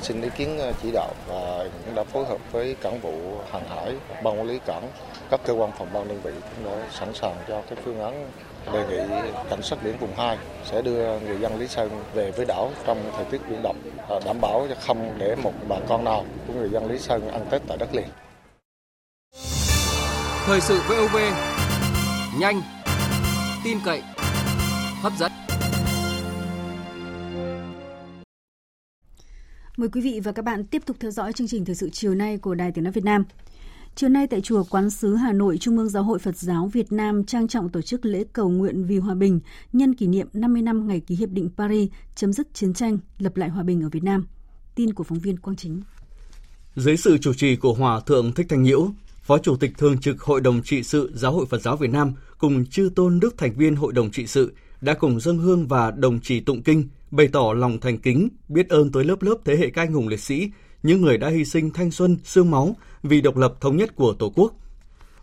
[0.00, 3.12] xin ý kiến ờ, chỉ đạo và cũng đã phối hợp với cảng vụ
[3.52, 4.88] hàng hải, ban quản lý cảng,
[5.30, 8.30] các cơ quan phòng ban đơn vị cũng đã sẵn sàng cho cái phương án
[8.72, 12.46] đề nghị cảnh sát biển vùng 2 sẽ đưa người dân Lý Sơn về với
[12.46, 13.76] đảo trong thời tiết biển động,
[14.08, 17.46] ờ, đảm bảo không để một bà con nào của người dân Lý Sơn ăn
[17.50, 18.06] Tết tại đất liền.
[20.46, 21.16] Thời sự VOV,
[22.38, 22.62] nhanh,
[23.64, 24.02] tin cậy,
[25.02, 25.41] hấp dẫn.
[29.82, 32.14] Mời quý vị và các bạn tiếp tục theo dõi chương trình thời sự chiều
[32.14, 33.24] nay của Đài Tiếng nói Việt Nam.
[33.94, 36.92] Chiều nay tại chùa Quán sứ Hà Nội, Trung ương Giáo hội Phật giáo Việt
[36.92, 39.40] Nam trang trọng tổ chức lễ cầu nguyện vì hòa bình
[39.72, 43.36] nhân kỷ niệm 50 năm ngày ký hiệp định Paris chấm dứt chiến tranh, lập
[43.36, 44.26] lại hòa bình ở Việt Nam.
[44.74, 45.82] Tin của phóng viên Quang Chính.
[46.76, 48.90] Dưới sự chủ trì của Hòa Thượng Thích Thanh Nhiễu,
[49.22, 52.12] Phó Chủ tịch Thường trực Hội đồng trị sự Giáo hội Phật giáo Việt Nam
[52.38, 55.90] cùng chư tôn đức thành viên Hội đồng trị sự đã cùng dâng hương và
[55.90, 59.56] đồng trì tụng kinh, bày tỏ lòng thành kính, biết ơn tới lớp lớp thế
[59.56, 60.50] hệ các anh hùng liệt sĩ,
[60.82, 64.12] những người đã hy sinh thanh xuân, xương máu vì độc lập thống nhất của
[64.12, 64.52] Tổ quốc.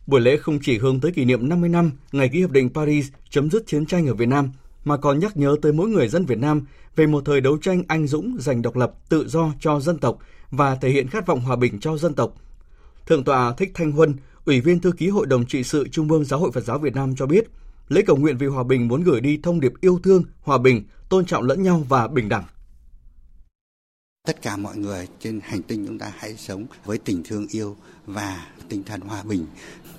[0.08, 3.08] Buổi lễ không chỉ hướng tới kỷ niệm 50 năm ngày ký hiệp định Paris
[3.30, 4.52] chấm dứt chiến tranh ở Việt Nam,
[4.86, 7.84] mà còn nhắc nhớ tới mỗi người dân Việt Nam về một thời đấu tranh
[7.88, 10.18] anh dũng giành độc lập tự do cho dân tộc
[10.52, 12.34] và thể hiện khát vọng hòa bình cho dân tộc.
[13.08, 16.26] Thượng tọa Thích Thanh Huân, Ủy viên thư ký Hội đồng trị sự Trung ương
[16.26, 17.48] Giáo hội Phật giáo Việt Nam cho biết,
[17.90, 20.84] lễ cầu nguyện vì hòa bình muốn gửi đi thông điệp yêu thương, hòa bình,
[21.10, 22.44] tôn trọng lẫn nhau và bình đẳng.
[24.28, 27.76] Tất cả mọi người trên hành tinh chúng ta hãy sống với tình thương yêu
[28.06, 29.46] và tinh thần hòa bình.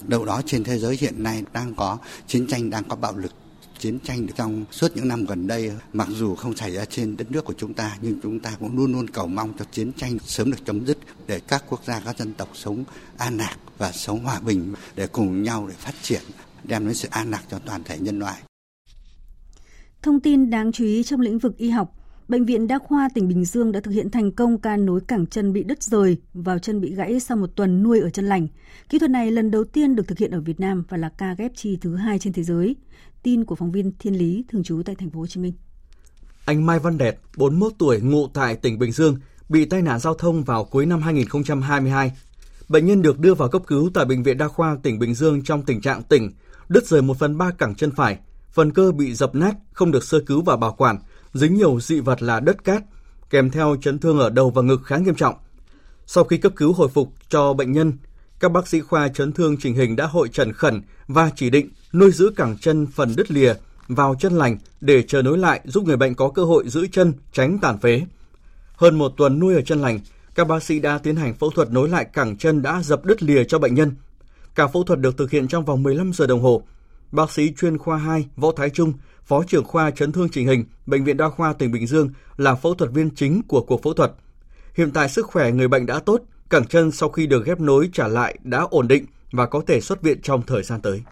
[0.07, 3.33] Đâu đó trên thế giới hiện nay đang có chiến tranh, đang có bạo lực,
[3.81, 7.31] chiến tranh trong suốt những năm gần đây mặc dù không xảy ra trên đất
[7.31, 10.19] nước của chúng ta nhưng chúng ta cũng luôn luôn cầu mong cho chiến tranh
[10.25, 12.85] sớm được chấm dứt để các quốc gia các dân tộc sống
[13.19, 16.23] an lạc và sống hòa bình để cùng nhau để phát triển
[16.65, 18.43] đem đến sự an lạc cho toàn thể nhân loại.
[20.03, 23.29] Thông tin đáng chú ý trong lĩnh vực y học, Bệnh viện Đa khoa tỉnh
[23.29, 26.59] Bình Dương đã thực hiện thành công ca nối cẳng chân bị đứt rời vào
[26.59, 28.49] chân bị gãy sau một tuần nuôi ở chân lành.
[28.89, 31.35] Kỹ thuật này lần đầu tiên được thực hiện ở Việt Nam và là ca
[31.35, 32.77] ghép chi thứ hai trên thế giới.
[33.23, 35.53] Tin của phóng viên Thiên Lý thường trú tại thành phố Hồ Chí Minh.
[36.45, 39.17] Anh Mai Văn Đẹp, 41 tuổi, ngụ tại tỉnh Bình Dương,
[39.49, 42.13] bị tai nạn giao thông vào cuối năm 2022.
[42.69, 45.43] Bệnh nhân được đưa vào cấp cứu tại bệnh viện Đa khoa tỉnh Bình Dương
[45.45, 46.31] trong tình trạng tỉnh,
[46.71, 48.19] đứt rời một phần ba cẳng chân phải,
[48.53, 50.99] phần cơ bị dập nát, không được sơ cứu và bảo quản,
[51.35, 52.83] dính nhiều dị vật là đất cát,
[53.31, 55.35] kèm theo chấn thương ở đầu và ngực khá nghiêm trọng.
[56.07, 57.93] Sau khi cấp cứu hồi phục cho bệnh nhân,
[58.41, 61.71] các bác sĩ khoa chấn thương chỉnh hình đã hội trần khẩn và chỉ định
[61.93, 63.55] nuôi giữ cẳng chân phần đứt lìa
[63.89, 67.13] vào chân lành để chờ nối lại giúp người bệnh có cơ hội giữ chân
[67.33, 68.03] tránh tàn phế.
[68.77, 70.01] Hơn một tuần nuôi ở chân lành,
[70.35, 73.23] các bác sĩ đã tiến hành phẫu thuật nối lại cẳng chân đã dập đứt
[73.23, 73.95] lìa cho bệnh nhân.
[74.61, 76.63] Cả phẫu thuật được thực hiện trong vòng 15 giờ đồng hồ.
[77.13, 78.93] Bác sĩ chuyên khoa 2 Võ Thái Trung,
[79.25, 82.55] Phó trưởng khoa chấn thương chỉnh hình, Bệnh viện Đa khoa tỉnh Bình Dương là
[82.55, 84.13] phẫu thuật viên chính của cuộc phẫu thuật.
[84.75, 87.91] Hiện tại sức khỏe người bệnh đã tốt, cẳng chân sau khi được ghép nối
[87.93, 91.03] trả lại đã ổn định và có thể xuất viện trong thời gian tới.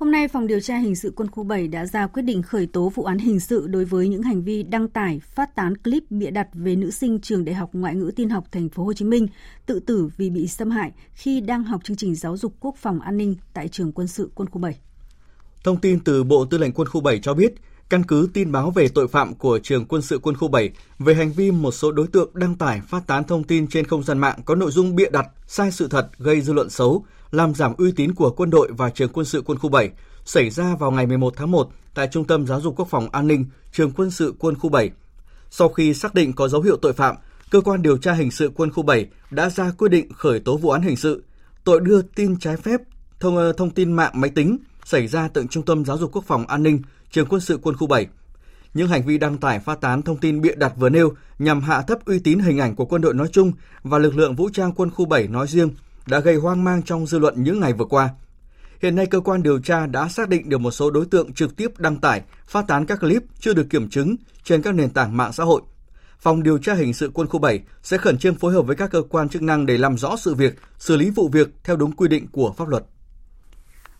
[0.00, 2.66] Hôm nay, Phòng điều tra hình sự quân khu 7 đã ra quyết định khởi
[2.66, 6.10] tố vụ án hình sự đối với những hành vi đăng tải, phát tán clip
[6.10, 8.92] bịa đặt về nữ sinh trường Đại học Ngoại ngữ Tin học Thành phố Hồ
[8.92, 9.26] Chí Minh
[9.66, 13.00] tự tử vì bị xâm hại khi đang học chương trình giáo dục quốc phòng
[13.00, 14.78] an ninh tại trường quân sự quân khu 7.
[15.64, 17.54] Thông tin từ Bộ Tư lệnh Quân khu 7 cho biết,
[17.88, 21.14] căn cứ tin báo về tội phạm của trường quân sự quân khu 7 về
[21.14, 24.18] hành vi một số đối tượng đăng tải phát tán thông tin trên không gian
[24.18, 27.74] mạng có nội dung bịa đặt, sai sự thật, gây dư luận xấu, làm giảm
[27.78, 29.90] uy tín của quân đội và trường quân sự quân khu 7
[30.24, 33.26] xảy ra vào ngày 11 tháng 1 tại Trung tâm Giáo dục Quốc phòng An
[33.26, 34.90] ninh, trường quân sự quân khu 7.
[35.50, 37.16] Sau khi xác định có dấu hiệu tội phạm,
[37.50, 40.56] cơ quan điều tra hình sự quân khu 7 đã ra quyết định khởi tố
[40.56, 41.24] vụ án hình sự,
[41.64, 42.80] tội đưa tin trái phép
[43.20, 46.24] thông ờ, thông tin mạng máy tính xảy ra tại Trung tâm Giáo dục Quốc
[46.26, 48.06] phòng An ninh, trường quân sự quân khu 7.
[48.74, 51.82] Những hành vi đăng tải phát tán thông tin bịa đặt vừa nêu nhằm hạ
[51.82, 54.72] thấp uy tín hình ảnh của quân đội nói chung và lực lượng vũ trang
[54.72, 55.70] quân khu 7 nói riêng
[56.10, 58.10] đã gây hoang mang trong dư luận những ngày vừa qua.
[58.82, 61.56] Hiện nay cơ quan điều tra đã xác định được một số đối tượng trực
[61.56, 65.16] tiếp đăng tải, phát tán các clip chưa được kiểm chứng trên các nền tảng
[65.16, 65.62] mạng xã hội.
[66.18, 68.90] Phòng điều tra hình sự quân khu 7 sẽ khẩn trương phối hợp với các
[68.90, 71.92] cơ quan chức năng để làm rõ sự việc, xử lý vụ việc theo đúng
[71.92, 72.84] quy định của pháp luật.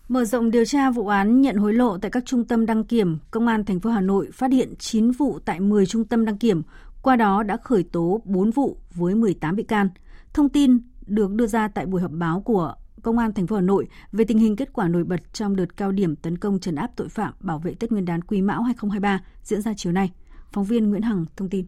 [0.07, 3.17] Mở rộng điều tra vụ án nhận hối lộ tại các trung tâm đăng kiểm,
[3.31, 6.37] Công an thành phố Hà Nội phát hiện 9 vụ tại 10 trung tâm đăng
[6.37, 6.61] kiểm,
[7.01, 9.89] qua đó đã khởi tố 4 vụ với 18 bị can.
[10.33, 10.77] Thông tin
[11.11, 14.25] được đưa ra tại buổi họp báo của Công an thành phố Hà Nội về
[14.25, 17.09] tình hình kết quả nổi bật trong đợt cao điểm tấn công trấn áp tội
[17.09, 20.11] phạm bảo vệ Tết Nguyên đán Quý Mão 2023 diễn ra chiều nay.
[20.53, 21.65] Phóng viên Nguyễn Hằng thông tin.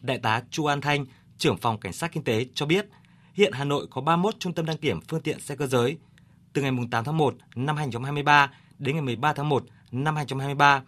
[0.00, 1.06] Đại tá Chu An Thanh,
[1.38, 2.88] trưởng phòng cảnh sát kinh tế cho biết,
[3.34, 5.98] hiện Hà Nội có 31 trung tâm đăng kiểm phương tiện xe cơ giới.
[6.52, 10.82] Từ ngày 8 tháng 1 năm 2023 đến ngày 13 tháng 1 năm 2023,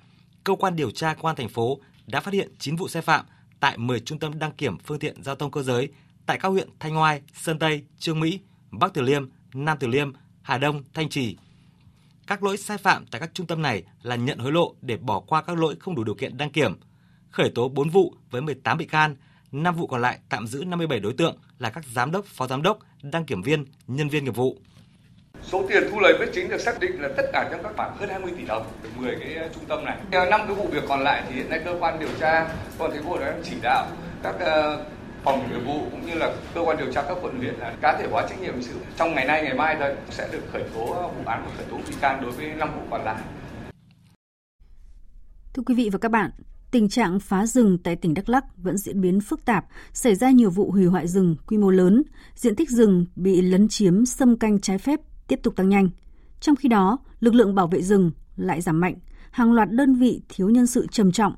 [0.45, 3.25] cơ quan điều tra công an thành phố đã phát hiện 9 vụ sai phạm
[3.61, 5.89] tại 10 trung tâm đăng kiểm phương tiện giao thông cơ giới
[6.27, 10.13] tại các huyện Thanh Oai, Sơn Tây, Trương Mỹ, Bắc Từ Liêm, Nam Từ Liêm,
[10.43, 11.37] Hà Đông, Thanh Trì.
[12.27, 15.21] Các lỗi sai phạm tại các trung tâm này là nhận hối lộ để bỏ
[15.21, 16.81] qua các lỗi không đủ điều kiện đăng kiểm,
[17.31, 19.17] khởi tố 4 vụ với 18 bị can,
[19.53, 22.63] 5 vụ còn lại tạm giữ 57 đối tượng là các giám đốc, phó giám
[22.63, 24.59] đốc, đăng kiểm viên, nhân viên nghiệp vụ.
[25.43, 27.91] Số tiền thu lời bất chính được xác định là tất cả trong các khoản
[27.99, 29.99] hơn 20 tỷ đồng, 10 cái ờ, trung tâm này.
[30.11, 32.97] Năm cái vụ việc còn lại thì hiện nay cơ quan điều tra, công an
[32.97, 33.87] thành phố đã chỉ đạo
[34.23, 34.85] các ờ,
[35.27, 37.99] phòng nghiệp vụ cũng như là cơ quan điều tra các quận huyện là cá
[37.99, 40.63] thể hóa trách nhiệm hình sự trong ngày nay ngày mai thôi sẽ được khởi
[40.75, 43.23] tố vụ án và khởi tố bị can đối với năm vụ còn lại.
[45.55, 46.31] Thưa quý vị và các bạn,
[46.71, 50.31] tình trạng phá rừng tại tỉnh Đắk Lắk vẫn diễn biến phức tạp, xảy ra
[50.31, 52.03] nhiều vụ hủy hoại rừng quy mô lớn,
[52.35, 55.91] diện tích rừng bị lấn chiếm xâm canh trái phép tiếp tục tăng nhanh.
[56.41, 58.95] Trong khi đó, lực lượng bảo vệ rừng lại giảm mạnh,
[59.31, 61.35] hàng loạt đơn vị thiếu nhân sự trầm trọng.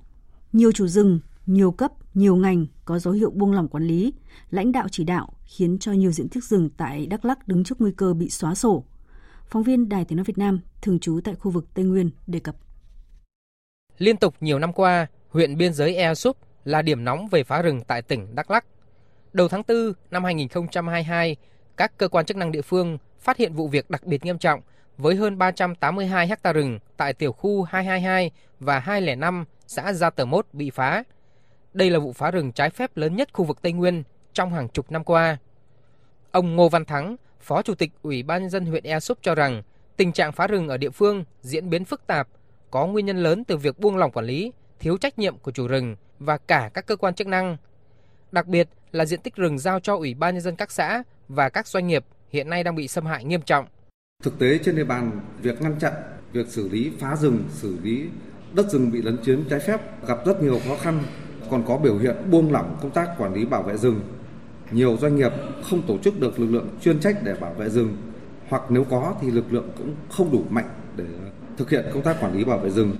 [0.53, 4.13] Nhiều chủ rừng, nhiều cấp, nhiều ngành có dấu hiệu buông lỏng quản lý,
[4.51, 7.81] lãnh đạo chỉ đạo khiến cho nhiều diện tích rừng tại Đắk Lắk đứng trước
[7.81, 8.85] nguy cơ bị xóa sổ.
[9.47, 12.41] Phóng viên Đài Tiếng nói Việt Nam thường trú tại khu vực Tây Nguyên đề
[12.41, 12.57] cập.
[13.99, 17.63] Liên tục nhiều năm qua, huyện biên giới Ea Súp là điểm nóng về phá
[17.63, 18.65] rừng tại tỉnh Đắk Lắk.
[19.33, 21.37] Đầu tháng 4 năm 2022,
[21.77, 24.61] các cơ quan chức năng địa phương phát hiện vụ việc đặc biệt nghiêm trọng
[24.97, 30.47] với hơn 382 ha rừng tại tiểu khu 222 và 205 xã Gia Tờ Mốt
[30.53, 31.05] bị phá.
[31.79, 34.69] Đây là vụ phá rừng trái phép lớn nhất khu vực Tây Nguyên trong hàng
[34.69, 35.39] chục năm qua.
[36.31, 39.35] Ông Ngô Văn Thắng, Phó Chủ tịch Ủy ban nhân dân huyện Ea Súp cho
[39.35, 39.63] rằng
[39.97, 42.29] tình trạng phá rừng ở địa phương diễn biến phức tạp,
[42.71, 45.69] có nguyên nhân lớn từ việc buông lỏng quản lý, thiếu trách nhiệm của chủ
[45.69, 47.57] rừng và cả các cơ quan chức năng.
[48.33, 51.49] Đặc biệt là diện tích rừng giao cho Ủy ban nhân dân các xã và
[51.49, 53.67] các doanh nghiệp hiện nay đang bị xâm hại nghiêm trọng.
[54.23, 55.93] Thực tế trên địa bàn, việc ngăn chặn,
[56.33, 58.09] việc xử lý phá rừng, xử lý
[58.53, 61.03] đất rừng bị lấn chiếm trái phép gặp rất nhiều khó khăn,
[61.51, 64.01] còn có biểu hiện buông lỏng công tác quản lý bảo vệ rừng.
[64.71, 65.33] Nhiều doanh nghiệp
[65.63, 67.97] không tổ chức được lực lượng chuyên trách để bảo vệ rừng,
[68.49, 71.05] hoặc nếu có thì lực lượng cũng không đủ mạnh để
[71.57, 72.97] thực hiện công tác quản lý bảo vệ rừng.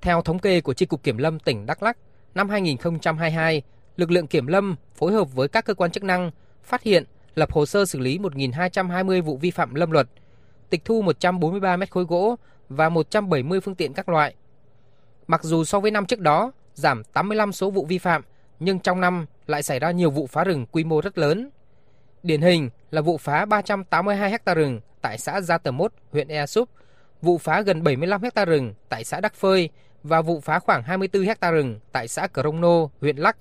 [0.00, 1.96] Theo thống kê của Chi cục Kiểm lâm tỉnh Đắk Lắk,
[2.34, 3.62] năm 2022,
[3.96, 6.30] lực lượng kiểm lâm phối hợp với các cơ quan chức năng
[6.62, 7.04] phát hiện,
[7.34, 10.08] lập hồ sơ xử lý 1.220 vụ vi phạm lâm luật,
[10.70, 12.36] tịch thu 143 mét khối gỗ
[12.68, 14.34] và 170 phương tiện các loại.
[15.26, 18.22] Mặc dù so với năm trước đó giảm 85 số vụ vi phạm,
[18.60, 21.50] nhưng trong năm lại xảy ra nhiều vụ phá rừng quy mô rất lớn.
[22.22, 26.46] Điển hình là vụ phá 382 ha rừng tại xã Gia Tờ Mốt, huyện Ea
[26.46, 26.68] Súp,
[27.22, 29.70] vụ phá gần 75 ha rừng tại xã Đắc Phơi
[30.02, 33.36] và vụ phá khoảng 24 ha rừng tại xã Cờ Rông Nô, huyện Lắc.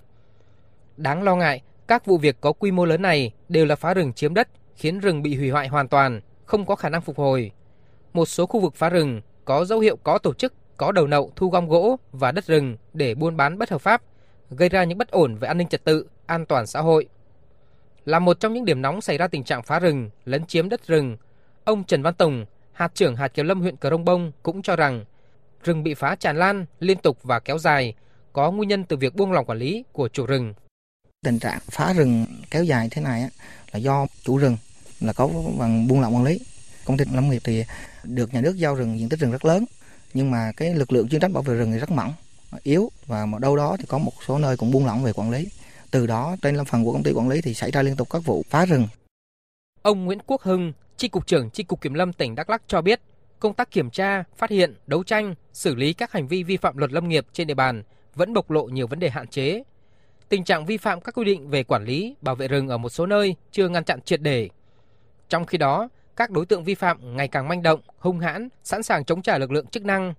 [0.97, 4.13] Đáng lo ngại, các vụ việc có quy mô lớn này đều là phá rừng
[4.13, 7.51] chiếm đất, khiến rừng bị hủy hoại hoàn toàn, không có khả năng phục hồi.
[8.13, 11.31] Một số khu vực phá rừng có dấu hiệu có tổ chức, có đầu nậu
[11.35, 14.01] thu gom gỗ và đất rừng để buôn bán bất hợp pháp,
[14.49, 17.07] gây ra những bất ổn về an ninh trật tự, an toàn xã hội.
[18.05, 20.87] Là một trong những điểm nóng xảy ra tình trạng phá rừng, lấn chiếm đất
[20.87, 21.17] rừng,
[21.63, 24.75] ông Trần Văn Tùng, hạt trưởng hạt kiểm lâm huyện Cờ Rông Bông cũng cho
[24.75, 25.05] rằng
[25.63, 27.93] rừng bị phá tràn lan, liên tục và kéo dài
[28.33, 30.53] có nguyên nhân từ việc buông lỏng quản lý của chủ rừng.
[31.25, 33.29] Tình trạng phá rừng kéo dài thế này
[33.71, 34.57] là do chủ rừng
[35.01, 36.39] là có bằng buông lỏng quản lý.
[36.85, 37.63] Công ty lâm nghiệp thì
[38.03, 39.65] được nhà nước giao rừng diện tích rừng rất lớn
[40.13, 42.13] nhưng mà cái lực lượng chuyên trách bảo vệ rừng thì rất mỏng,
[42.63, 45.31] yếu và mà đâu đó thì có một số nơi cũng buông lỏng về quản
[45.31, 45.47] lý.
[45.91, 48.09] Từ đó trên lâm phần của công ty quản lý thì xảy ra liên tục
[48.09, 48.87] các vụ phá rừng.
[49.81, 52.81] Ông Nguyễn Quốc Hưng, tri cục trưởng tri cục Kiểm lâm tỉnh Đắk Lắk cho
[52.81, 53.01] biết,
[53.39, 56.77] công tác kiểm tra, phát hiện, đấu tranh, xử lý các hành vi vi phạm
[56.77, 57.83] luật lâm nghiệp trên địa bàn
[58.15, 59.63] vẫn bộc lộ nhiều vấn đề hạn chế.
[60.29, 62.89] Tình trạng vi phạm các quy định về quản lý, bảo vệ rừng ở một
[62.89, 64.49] số nơi chưa ngăn chặn triệt để.
[65.29, 65.89] Trong khi đó,
[66.19, 69.38] các đối tượng vi phạm ngày càng manh động, hung hãn, sẵn sàng chống trả
[69.38, 70.13] lực lượng chức năng.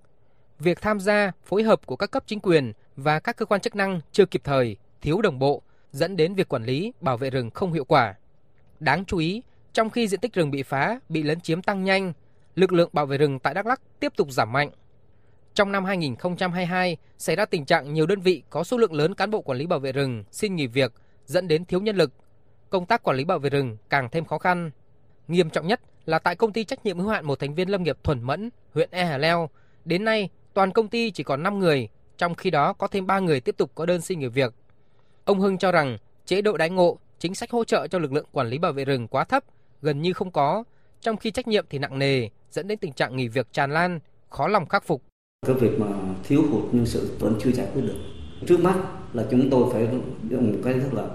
[0.59, 3.75] Việc tham gia, phối hợp của các cấp chính quyền và các cơ quan chức
[3.75, 5.61] năng chưa kịp thời, thiếu đồng bộ,
[5.91, 8.15] dẫn đến việc quản lý, bảo vệ rừng không hiệu quả.
[8.79, 9.41] Đáng chú ý,
[9.73, 12.13] trong khi diện tích rừng bị phá, bị lấn chiếm tăng nhanh,
[12.55, 14.69] lực lượng bảo vệ rừng tại Đắk Lắk tiếp tục giảm mạnh.
[15.53, 19.31] Trong năm 2022, xảy ra tình trạng nhiều đơn vị có số lượng lớn cán
[19.31, 20.93] bộ quản lý bảo vệ rừng xin nghỉ việc,
[21.25, 22.11] dẫn đến thiếu nhân lực.
[22.69, 24.71] Công tác quản lý bảo vệ rừng càng thêm khó khăn.
[25.27, 27.83] Nghiêm trọng nhất là tại công ty trách nhiệm hữu hạn một thành viên lâm
[27.83, 29.49] nghiệp Thuần Mẫn, huyện E Hà Leo.
[29.85, 33.19] Đến nay, toàn công ty chỉ còn 5 người, trong khi đó có thêm 3
[33.19, 34.53] người tiếp tục có đơn xin nghỉ việc.
[35.25, 38.25] Ông Hưng cho rằng chế độ đãi ngộ, chính sách hỗ trợ cho lực lượng
[38.31, 39.43] quản lý bảo vệ rừng quá thấp,
[39.81, 40.63] gần như không có,
[41.01, 43.99] trong khi trách nhiệm thì nặng nề, dẫn đến tình trạng nghỉ việc tràn lan,
[44.29, 45.01] khó lòng khắc phục.
[45.47, 45.87] Cái việc mà
[46.23, 47.97] thiếu hụt nhân sự vẫn chưa giải quyết được.
[48.47, 48.75] Trước mắt
[49.13, 49.87] là chúng tôi phải
[50.29, 51.07] dùng cái rất là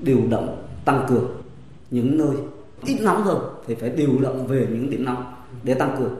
[0.00, 1.42] điều động tăng cường
[1.90, 2.36] những nơi
[2.84, 6.14] ít nóng hơn thì phải điều động về những điểm nóng để tăng cường.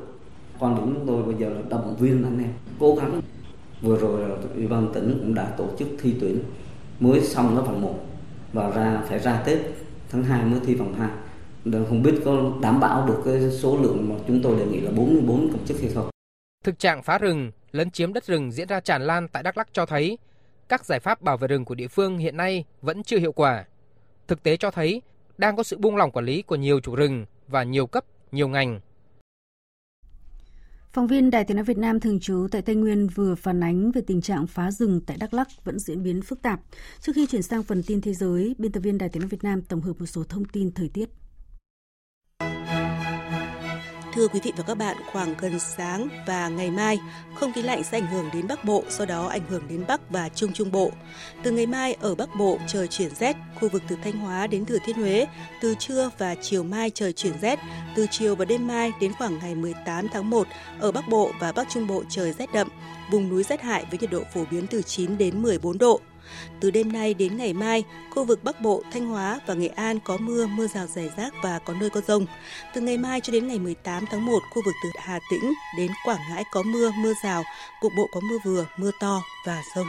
[0.59, 3.21] Quan điểm chúng tôi bây giờ là động viên anh em cố gắng.
[3.83, 6.39] Vừa rồi là ủy ban tỉnh cũng đã tổ chức thi tuyển
[7.01, 7.95] mới xong nó vòng 1
[8.53, 9.59] và ra phải ra tết
[10.11, 11.09] tháng 2 mới thi vòng 2
[11.65, 14.81] Đừng không biết có đảm bảo được cái số lượng mà chúng tôi đề nghị
[14.81, 16.11] là 44 công chức hay không.
[16.65, 19.69] Thực trạng phá rừng, lấn chiếm đất rừng diễn ra tràn lan tại Đắk Lắk
[19.73, 20.19] cho thấy
[20.69, 23.65] các giải pháp bảo vệ rừng của địa phương hiện nay vẫn chưa hiệu quả.
[24.29, 25.03] Thực tế cho thấy
[25.39, 28.49] đang có sự buông lỏng quản lý của nhiều chủ rừng và nhiều cấp, nhiều
[28.49, 28.81] ngành.
[30.93, 33.91] Phóng viên Đài Tiếng nói Việt Nam thường trú tại Tây Nguyên vừa phản ánh
[33.93, 36.61] về tình trạng phá rừng tại Đắk Lắk vẫn diễn biến phức tạp.
[37.01, 39.45] Trước khi chuyển sang phần tin thế giới, biên tập viên Đài Tiếng nói Việt
[39.45, 41.09] Nam tổng hợp một số thông tin thời tiết
[44.19, 46.99] thưa quý vị và các bạn, khoảng gần sáng và ngày mai,
[47.35, 50.11] không khí lạnh sẽ ảnh hưởng đến Bắc Bộ, sau đó ảnh hưởng đến Bắc
[50.11, 50.91] và Trung Trung Bộ.
[51.43, 54.65] Từ ngày mai ở Bắc Bộ trời chuyển rét, khu vực từ Thanh Hóa đến
[54.65, 55.27] Thừa Thiên Huế,
[55.61, 57.59] từ trưa và chiều mai trời chuyển rét,
[57.97, 60.47] từ chiều và đêm mai đến khoảng ngày 18 tháng 1
[60.81, 62.69] ở Bắc Bộ và Bắc Trung Bộ trời rét đậm,
[63.11, 66.01] vùng núi rét hại với nhiệt độ phổ biến từ 9 đến 14 độ.
[66.61, 69.99] Từ đêm nay đến ngày mai, khu vực Bắc Bộ, Thanh Hóa và Nghệ An
[70.01, 72.27] có mưa, mưa rào rải rác và có nơi có rông.
[72.75, 75.91] Từ ngày mai cho đến ngày 18 tháng 1, khu vực từ Hà Tĩnh đến
[76.05, 77.43] Quảng Ngãi có mưa, mưa rào,
[77.81, 79.89] cục bộ có mưa vừa, mưa to và rông.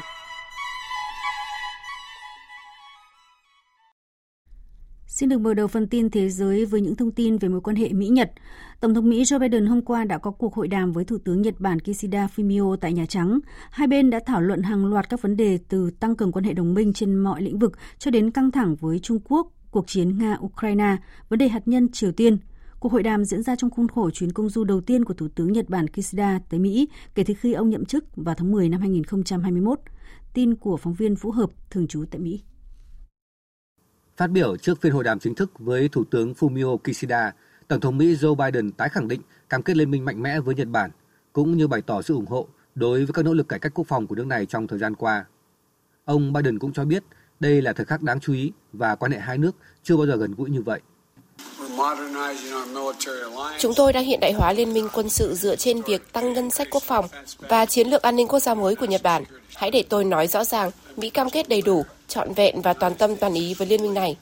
[5.19, 7.75] Xin được mở đầu phần tin thế giới với những thông tin về mối quan
[7.75, 8.31] hệ Mỹ-Nhật.
[8.79, 11.41] Tổng thống Mỹ Joe Biden hôm qua đã có cuộc hội đàm với Thủ tướng
[11.41, 13.39] Nhật Bản Kishida Fumio tại Nhà Trắng.
[13.71, 16.53] Hai bên đã thảo luận hàng loạt các vấn đề từ tăng cường quan hệ
[16.53, 20.17] đồng minh trên mọi lĩnh vực cho đến căng thẳng với Trung Quốc, cuộc chiến
[20.17, 20.97] Nga-Ukraine,
[21.29, 22.37] vấn đề hạt nhân Triều Tiên.
[22.79, 25.27] Cuộc hội đàm diễn ra trong khuôn khổ chuyến công du đầu tiên của Thủ
[25.35, 28.69] tướng Nhật Bản Kishida tới Mỹ kể từ khi ông nhậm chức vào tháng 10
[28.69, 29.79] năm 2021.
[30.33, 32.41] Tin của phóng viên Vũ Hợp, thường trú tại Mỹ.
[34.19, 37.33] Phát biểu trước phiên hội đàm chính thức với Thủ tướng Fumio Kishida,
[37.67, 40.55] Tổng thống Mỹ Joe Biden tái khẳng định cam kết liên minh mạnh mẽ với
[40.55, 40.91] Nhật Bản,
[41.33, 43.87] cũng như bày tỏ sự ủng hộ đối với các nỗ lực cải cách quốc
[43.87, 45.25] phòng của nước này trong thời gian qua.
[46.05, 47.03] Ông Biden cũng cho biết
[47.39, 50.15] đây là thời khắc đáng chú ý và quan hệ hai nước chưa bao giờ
[50.15, 50.79] gần gũi như vậy.
[53.59, 56.51] Chúng tôi đang hiện đại hóa liên minh quân sự dựa trên việc tăng ngân
[56.51, 57.05] sách quốc phòng
[57.49, 59.23] và chiến lược an ninh quốc gia mới của Nhật Bản.
[59.55, 62.95] Hãy để tôi nói rõ ràng, Mỹ cam kết đầy đủ, trọn vẹn và toàn
[62.95, 64.17] tâm toàn ý với liên minh này.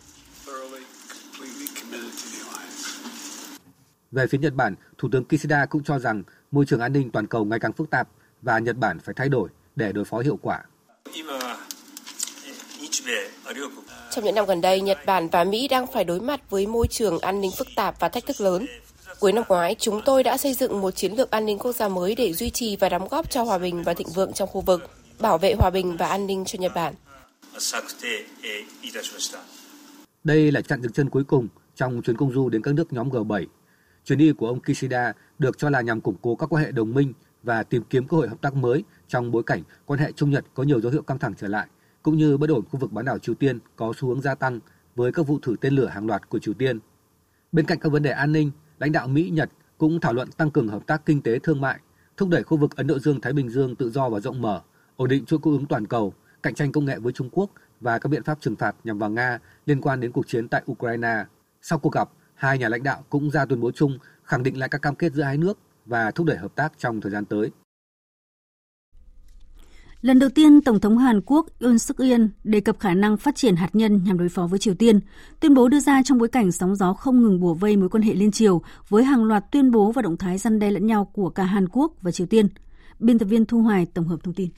[4.11, 7.27] Về phía Nhật Bản, Thủ tướng Kishida cũng cho rằng môi trường an ninh toàn
[7.27, 8.07] cầu ngày càng phức tạp
[8.41, 10.61] và Nhật Bản phải thay đổi để đối phó hiệu quả.
[14.11, 16.87] Trong những năm gần đây, Nhật Bản và Mỹ đang phải đối mặt với môi
[16.87, 18.65] trường an ninh phức tạp và thách thức lớn.
[19.19, 21.87] Cuối năm ngoái, chúng tôi đã xây dựng một chiến lược an ninh quốc gia
[21.87, 24.61] mới để duy trì và đóng góp cho hòa bình và thịnh vượng trong khu
[24.61, 26.93] vực, bảo vệ hòa bình và an ninh cho Nhật Bản.
[30.23, 33.09] Đây là chặng dừng chân cuối cùng trong chuyến công du đến các nước nhóm
[33.09, 33.45] G7
[34.05, 36.93] Chuyến đi của ông Kishida được cho là nhằm củng cố các quan hệ đồng
[36.93, 40.29] minh và tìm kiếm cơ hội hợp tác mới trong bối cảnh quan hệ Trung
[40.29, 41.67] Nhật có nhiều dấu hiệu căng thẳng trở lại,
[42.03, 44.59] cũng như bất ổn khu vực bán đảo Triều Tiên có xu hướng gia tăng
[44.95, 46.79] với các vụ thử tên lửa hàng loạt của Triều Tiên.
[47.51, 50.51] Bên cạnh các vấn đề an ninh, lãnh đạo Mỹ Nhật cũng thảo luận tăng
[50.51, 51.79] cường hợp tác kinh tế thương mại,
[52.17, 54.61] thúc đẩy khu vực Ấn Độ Dương Thái Bình Dương tự do và rộng mở,
[54.95, 56.13] ổn định chuỗi cung ứng toàn cầu,
[56.47, 57.49] cạnh tranh công nghệ với Trung Quốc
[57.81, 60.61] và các biện pháp trừng phạt nhằm vào Nga liên quan đến cuộc chiến tại
[60.71, 61.25] Ukraine.
[61.61, 64.69] Sau cuộc gặp, Hai nhà lãnh đạo cũng ra tuyên bố chung khẳng định lại
[64.69, 67.51] các cam kết giữa hai nước và thúc đẩy hợp tác trong thời gian tới.
[70.01, 73.35] Lần đầu tiên, Tổng thống Hàn Quốc Yoon suk yeol đề cập khả năng phát
[73.35, 74.99] triển hạt nhân nhằm đối phó với Triều Tiên.
[75.39, 78.03] Tuyên bố đưa ra trong bối cảnh sóng gió không ngừng bùa vây mối quan
[78.03, 81.11] hệ liên triều với hàng loạt tuyên bố và động thái răn đe lẫn nhau
[81.13, 82.47] của cả Hàn Quốc và Triều Tiên.
[82.99, 84.49] Biên tập viên Thu Hoài tổng hợp thông tin.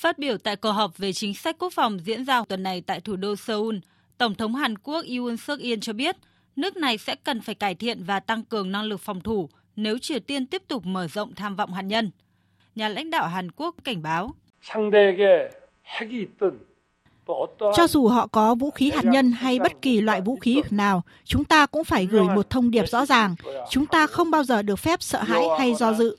[0.00, 3.00] Phát biểu tại cuộc họp về chính sách quốc phòng diễn ra tuần này tại
[3.00, 3.76] thủ đô Seoul,
[4.18, 6.16] Tổng thống Hàn Quốc Yoon suk yeol cho biết
[6.56, 9.98] nước này sẽ cần phải cải thiện và tăng cường năng lực phòng thủ nếu
[9.98, 12.10] Triều Tiên tiếp tục mở rộng tham vọng hạt nhân.
[12.74, 14.34] Nhà lãnh đạo Hàn Quốc cảnh báo.
[17.76, 21.02] Cho dù họ có vũ khí hạt nhân hay bất kỳ loại vũ khí nào,
[21.24, 23.34] chúng ta cũng phải gửi một thông điệp rõ ràng.
[23.70, 26.16] Chúng ta không bao giờ được phép sợ hãi hay do dự.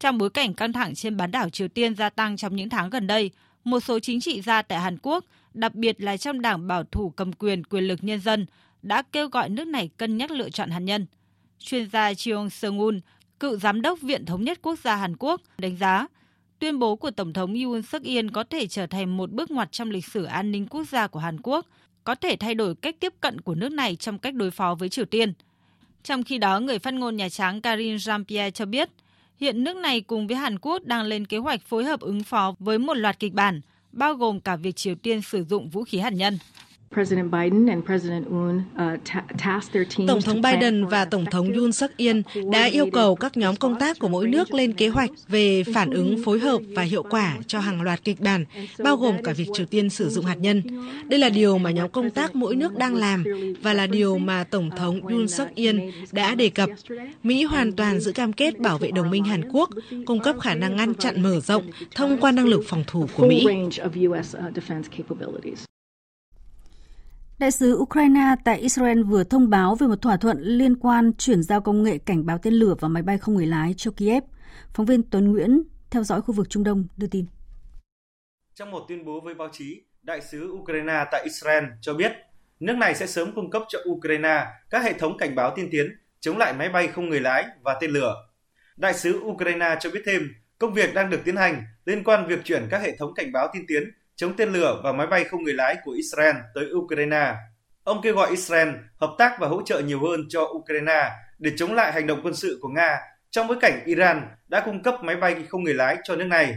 [0.00, 2.90] Trong bối cảnh căng thẳng trên bán đảo Triều Tiên gia tăng trong những tháng
[2.90, 3.30] gần đây,
[3.64, 5.24] một số chính trị gia tại Hàn Quốc,
[5.54, 8.46] đặc biệt là trong đảng bảo thủ cầm quyền quyền lực nhân dân,
[8.82, 11.06] đã kêu gọi nước này cân nhắc lựa chọn hạt nhân.
[11.58, 13.00] Chuyên gia Cheong Seung-un,
[13.40, 16.06] cựu giám đốc Viện Thống nhất Quốc gia Hàn Quốc, đánh giá
[16.58, 19.72] tuyên bố của Tổng thống Yoon suk yeol có thể trở thành một bước ngoặt
[19.72, 21.66] trong lịch sử an ninh quốc gia của Hàn Quốc,
[22.04, 24.88] có thể thay đổi cách tiếp cận của nước này trong cách đối phó với
[24.88, 25.32] Triều Tiên.
[26.02, 28.90] Trong khi đó, người phát ngôn Nhà Trắng Karine Jean-Pierre cho biết,
[29.40, 32.54] Hiện nước này cùng với Hàn Quốc đang lên kế hoạch phối hợp ứng phó
[32.58, 33.60] với một loạt kịch bản,
[33.92, 36.38] bao gồm cả việc Triều Tiên sử dụng vũ khí hạt nhân.
[36.90, 37.02] Uh,
[40.06, 42.16] Tổng thống Biden và Tổng thống Yoon suk yeol
[42.52, 45.90] đã yêu cầu các nhóm công tác của mỗi nước lên kế hoạch về phản
[45.90, 48.44] ứng phối hợp và hiệu quả cho hàng loạt kịch bản,
[48.78, 50.62] bao gồm cả việc Triều Tiên sử dụng hạt nhân.
[51.08, 53.24] Đây là điều mà nhóm công tác mỗi nước đang làm
[53.62, 55.76] và là điều mà Tổng thống Yoon suk yeol
[56.12, 56.70] đã đề cập.
[57.22, 59.70] Mỹ hoàn toàn giữ cam kết bảo vệ đồng minh Hàn Quốc,
[60.06, 63.26] cung cấp khả năng ngăn chặn mở rộng thông qua năng lực phòng thủ của
[63.26, 63.46] Mỹ.
[67.40, 71.42] Đại sứ Ukraine tại Israel vừa thông báo về một thỏa thuận liên quan chuyển
[71.42, 74.24] giao công nghệ cảnh báo tên lửa và máy bay không người lái cho Kiev.
[74.74, 77.26] Phóng viên Tuấn Nguyễn theo dõi khu vực Trung Đông đưa tin.
[78.54, 82.12] Trong một tuyên bố với báo chí, đại sứ Ukraine tại Israel cho biết
[82.60, 85.86] nước này sẽ sớm cung cấp cho Ukraine các hệ thống cảnh báo tiên tiến
[86.20, 88.14] chống lại máy bay không người lái và tên lửa.
[88.76, 90.22] Đại sứ Ukraine cho biết thêm,
[90.58, 93.48] công việc đang được tiến hành liên quan việc chuyển các hệ thống cảnh báo
[93.52, 93.82] tiên tiến
[94.20, 97.34] chống tên lửa và máy bay không người lái của Israel tới Ukraine.
[97.84, 101.74] Ông kêu gọi Israel hợp tác và hỗ trợ nhiều hơn cho Ukraine để chống
[101.74, 102.98] lại hành động quân sự của Nga
[103.30, 106.54] trong bối cảnh Iran đã cung cấp máy bay không người lái cho nước này.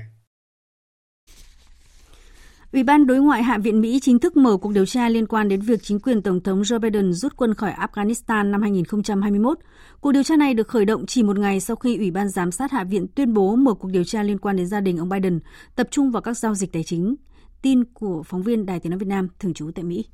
[2.74, 5.50] Ủy ban đối ngoại Hạ viện Mỹ chính thức mở cuộc điều tra liên quan
[5.50, 9.58] đến việc chính quyền Tổng thống Joe Biden rút quân khỏi Afghanistan năm 2021.
[10.02, 12.52] Cuộc điều tra này được khởi động chỉ một ngày sau khi Ủy ban Giám
[12.52, 15.10] sát Hạ viện tuyên bố mở cuộc điều tra liên quan đến gia đình ông
[15.10, 15.40] Biden,
[15.76, 17.16] tập trung vào các giao dịch tài chính.
[17.64, 20.06] Tin của phóng viên Đài Tiếng Nói Việt Nam thường trú tại Mỹ.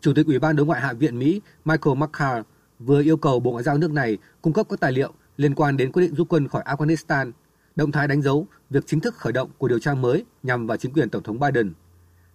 [0.00, 2.46] Chủ tịch Ủy ban đối ngoại Hạ viện Mỹ Michael McCarr
[2.78, 5.76] vừa yêu cầu Bộ Ngoại giao nước này cung cấp các tài liệu liên quan
[5.76, 7.32] đến quyết định rút quân khỏi Afghanistan,
[7.76, 10.76] động thái đánh dấu việc chính thức khởi động của điều tra mới nhằm vào
[10.76, 11.72] chính quyền Tổng thống Biden.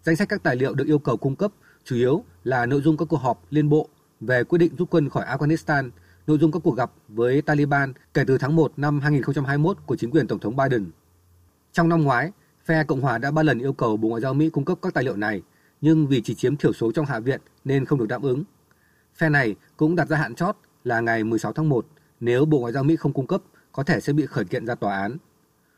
[0.04, 1.52] Danh sách các tài liệu được yêu cầu cung cấp
[1.84, 3.90] chủ yếu là nội dung các cuộc họp liên bộ
[4.20, 5.90] về quyết định rút quân khỏi Afghanistan,
[6.28, 10.12] nội dung các cuộc gặp với Taliban kể từ tháng 1 năm 2021 của chính
[10.12, 10.92] quyền Tổng thống Biden.
[11.72, 12.32] Trong năm ngoái,
[12.66, 14.94] phe Cộng hòa đã ba lần yêu cầu Bộ Ngoại giao Mỹ cung cấp các
[14.94, 15.42] tài liệu này,
[15.82, 18.44] nhưng vì chỉ chiếm thiểu số trong Hạ viện nên không được đáp ứng.
[19.16, 21.86] Phe này cũng đặt ra hạn chót là ngày 16 tháng 1
[22.20, 23.42] nếu Bộ Ngoại giao Mỹ không cung cấp
[23.72, 25.18] có thể sẽ bị khởi kiện ra tòa án.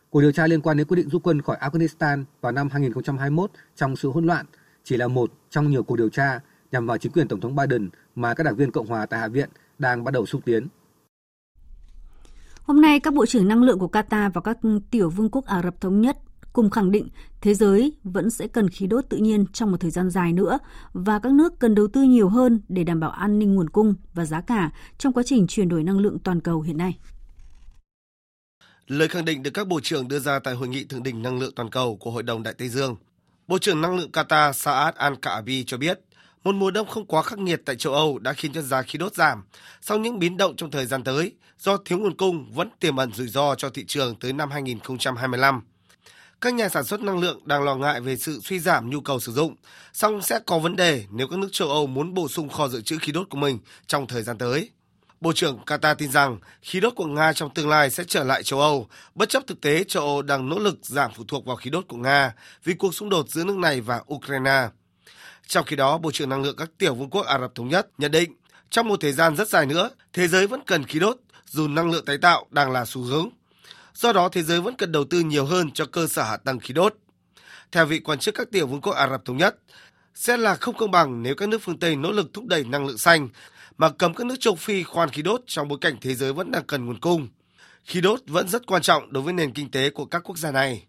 [0.10, 3.52] Cuộc điều tra liên quan đến quyết định rút quân khỏi Afghanistan vào năm 2021
[3.76, 4.46] trong sự hỗn loạn
[4.84, 6.40] chỉ là một trong nhiều cuộc điều tra
[6.72, 9.28] nhằm vào chính quyền Tổng thống Biden mà các đảng viên Cộng hòa tại Hạ
[9.28, 10.68] viện đang bắt đầu xúc tiến.
[12.64, 14.58] Hôm nay, các bộ trưởng năng lượng của Qatar và các
[14.92, 16.18] tiểu vương quốc Ả Rập Thống Nhất
[16.58, 17.08] cùng khẳng định
[17.42, 20.60] thế giới vẫn sẽ cần khí đốt tự nhiên trong một thời gian dài nữa
[20.94, 23.94] và các nước cần đầu tư nhiều hơn để đảm bảo an ninh nguồn cung
[24.14, 26.98] và giá cả trong quá trình chuyển đổi năng lượng toàn cầu hiện nay.
[28.88, 31.40] Lời khẳng định được các bộ trưởng đưa ra tại hội nghị thượng đỉnh năng
[31.40, 32.96] lượng toàn cầu của Hội đồng Đại Tây Dương.
[33.48, 36.00] Bộ trưởng năng lượng Qatar Saad Al-Kaabi cho biết,
[36.44, 39.00] một mùa đông không quá khắc nghiệt tại châu Âu đã khiến cho giá khí
[39.00, 39.44] đốt giảm.
[39.82, 43.12] Sau những biến động trong thời gian tới, do thiếu nguồn cung vẫn tiềm ẩn
[43.14, 45.62] rủi ro cho thị trường tới năm 2025.
[46.42, 49.20] Các nhà sản xuất năng lượng đang lo ngại về sự suy giảm nhu cầu
[49.20, 49.56] sử dụng,
[49.94, 52.82] song sẽ có vấn đề nếu các nước châu Âu muốn bổ sung kho dự
[52.82, 54.70] trữ khí đốt của mình trong thời gian tới.
[55.22, 58.44] Bộ trưởng Qatar tin rằng khí đốt của Nga trong tương lai sẽ trở lại
[58.44, 61.56] châu Âu, bất chấp thực tế châu Âu đang nỗ lực giảm phụ thuộc vào
[61.56, 62.34] khí đốt của Nga
[62.64, 64.68] vì cuộc xung đột giữa nước này và Ukraine.
[65.48, 67.88] Trong khi đó, Bộ trưởng Năng lượng các tiểu vương quốc Ả Rập Thống Nhất
[67.98, 68.34] nhận định
[68.70, 71.92] trong một thời gian rất dài nữa, thế giới vẫn cần khí đốt dù năng
[71.92, 73.30] lượng tái tạo đang là xu hướng.
[73.98, 76.60] Do đó, thế giới vẫn cần đầu tư nhiều hơn cho cơ sở hạ tầng
[76.60, 76.96] khí đốt.
[77.72, 79.58] Theo vị quan chức các tiểu vương quốc Ả Rập Thống Nhất,
[80.14, 82.86] sẽ là không công bằng nếu các nước phương Tây nỗ lực thúc đẩy năng
[82.86, 83.30] lượng xanh
[83.78, 86.52] mà cấm các nước châu Phi khoan khí đốt trong bối cảnh thế giới vẫn
[86.52, 87.28] đang cần nguồn cung.
[87.84, 90.52] Khí đốt vẫn rất quan trọng đối với nền kinh tế của các quốc gia
[90.52, 90.86] này.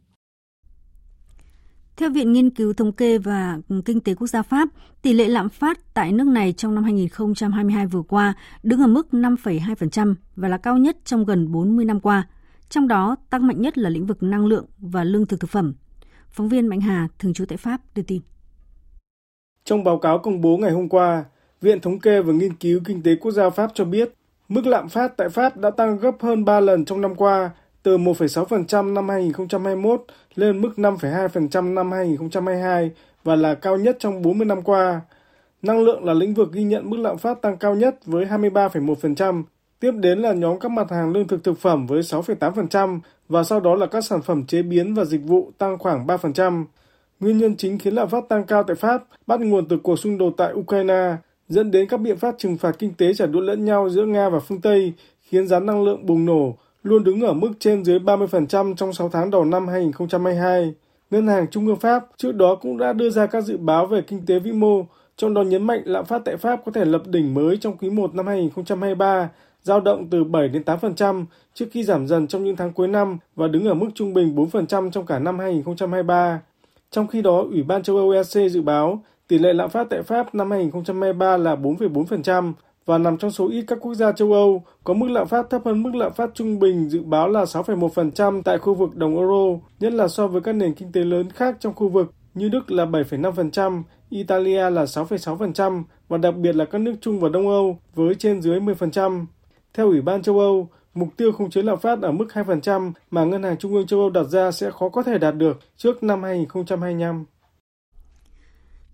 [1.96, 4.68] Theo Viện Nghiên cứu Thống kê và Kinh tế Quốc gia Pháp,
[5.02, 9.08] tỷ lệ lạm phát tại nước này trong năm 2022 vừa qua đứng ở mức
[9.12, 12.26] 5,2% và là cao nhất trong gần 40 năm qua.
[12.68, 15.74] Trong đó, tăng mạnh nhất là lĩnh vực năng lượng và lương thực thực phẩm.
[16.30, 18.20] Phóng viên Mạnh Hà, thường trú tại Pháp, đưa tin.
[19.64, 21.24] Trong báo cáo công bố ngày hôm qua,
[21.60, 24.12] Viện Thống kê và Nghiên cứu Kinh tế Quốc gia Pháp cho biết,
[24.48, 27.50] mức lạm phát tại Pháp đã tăng gấp hơn 3 lần trong năm qua,
[27.82, 30.04] từ 1,6% năm 2021
[30.34, 32.90] lên mức 5,2% năm 2022
[33.24, 35.00] và là cao nhất trong 40 năm qua.
[35.62, 39.42] Năng lượng là lĩnh vực ghi nhận mức lạm phát tăng cao nhất với 23,1%,
[39.80, 43.60] tiếp đến là nhóm các mặt hàng lương thực thực phẩm với 6,8% và sau
[43.60, 46.64] đó là các sản phẩm chế biến và dịch vụ tăng khoảng 3%.
[47.20, 50.18] Nguyên nhân chính khiến lạm phát tăng cao tại Pháp bắt nguồn từ cuộc xung
[50.18, 51.16] đột tại Ukraine,
[51.48, 54.28] dẫn đến các biện pháp trừng phạt kinh tế trả đũa lẫn nhau giữa Nga
[54.28, 57.98] và phương Tây, khiến giá năng lượng bùng nổ, luôn đứng ở mức trên dưới
[57.98, 60.74] 30% trong 6 tháng đầu năm 2022.
[61.10, 64.02] Ngân hàng Trung ương Pháp trước đó cũng đã đưa ra các dự báo về
[64.02, 67.02] kinh tế vĩ mô, trong đó nhấn mạnh lạm phát tại Pháp có thể lập
[67.06, 69.28] đỉnh mới trong quý 1 năm 2023,
[69.68, 73.18] dao động từ 7 đến 8% trước khi giảm dần trong những tháng cuối năm
[73.36, 76.40] và đứng ở mức trung bình 4% trong cả năm 2023.
[76.90, 80.02] Trong khi đó, Ủy ban châu Âu EC dự báo tỷ lệ lạm phát tại
[80.02, 82.52] Pháp năm 2023 là 4,4%
[82.86, 85.62] và nằm trong số ít các quốc gia châu Âu có mức lạm phát thấp
[85.64, 89.60] hơn mức lạm phát trung bình dự báo là 6,1% tại khu vực đồng euro,
[89.80, 92.70] nhất là so với các nền kinh tế lớn khác trong khu vực như Đức
[92.70, 97.78] là 7,5%, Italia là 6,6% và đặc biệt là các nước Trung và Đông Âu
[97.94, 99.26] với trên dưới 10%.
[99.78, 103.24] Theo Ủy ban châu Âu, mục tiêu khống chế lạm phát ở mức 2% mà
[103.24, 106.02] Ngân hàng Trung ương châu Âu đặt ra sẽ khó có thể đạt được trước
[106.02, 107.24] năm 2025.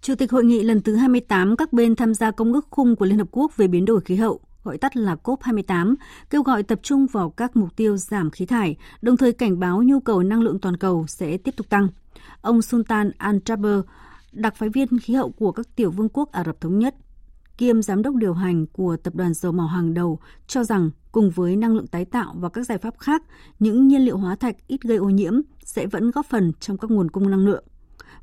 [0.00, 3.04] Chủ tịch hội nghị lần thứ 28 các bên tham gia Công ước khung của
[3.04, 5.94] Liên Hợp Quốc về biến đổi khí hậu, gọi tắt là COP28,
[6.30, 9.82] kêu gọi tập trung vào các mục tiêu giảm khí thải, đồng thời cảnh báo
[9.82, 11.88] nhu cầu năng lượng toàn cầu sẽ tiếp tục tăng.
[12.40, 13.82] Ông Sultan Al-Jaber,
[14.32, 16.94] đặc phái viên khí hậu của các tiểu vương quốc Ả Rập Thống Nhất,
[17.58, 21.30] kiêm giám đốc điều hành của tập đoàn dầu mỏ hàng đầu cho rằng cùng
[21.30, 23.22] với năng lượng tái tạo và các giải pháp khác,
[23.58, 26.90] những nhiên liệu hóa thạch ít gây ô nhiễm sẽ vẫn góp phần trong các
[26.90, 27.64] nguồn cung năng lượng.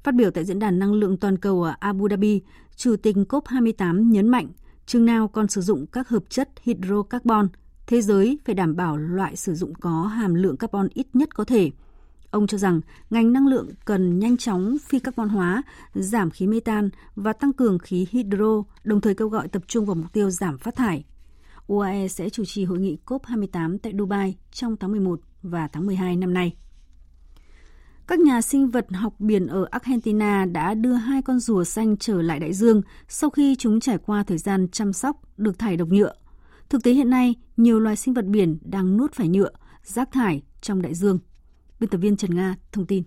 [0.04, 2.42] Phát biểu tại diễn đàn năng lượng toàn cầu ở Abu Dhabi,
[2.76, 4.48] Chủ tịch COP28 nhấn mạnh
[4.86, 7.48] chừng nào còn sử dụng các hợp chất hydrocarbon,
[7.88, 11.44] thế giới phải đảm bảo loại sử dụng có hàm lượng carbon ít nhất có
[11.44, 11.72] thể.
[12.32, 15.64] Ông cho rằng ngành năng lượng cần nhanh chóng phi carbon hóa,
[15.94, 19.86] giảm khí mê tan và tăng cường khí hydro, đồng thời kêu gọi tập trung
[19.86, 21.04] vào mục tiêu giảm phát thải.
[21.68, 26.16] UAE sẽ chủ trì hội nghị COP28 tại Dubai trong tháng 11 và tháng 12
[26.16, 26.56] năm nay.
[28.08, 32.22] Các nhà sinh vật học biển ở Argentina đã đưa hai con rùa xanh trở
[32.22, 35.90] lại đại dương sau khi chúng trải qua thời gian chăm sóc được thải độc
[35.90, 36.14] nhựa.
[36.70, 39.50] Thực tế hiện nay, nhiều loài sinh vật biển đang nuốt phải nhựa,
[39.84, 41.20] rác thải trong đại dương.
[41.82, 43.04] Biên tập viên Trần Nga thông tin.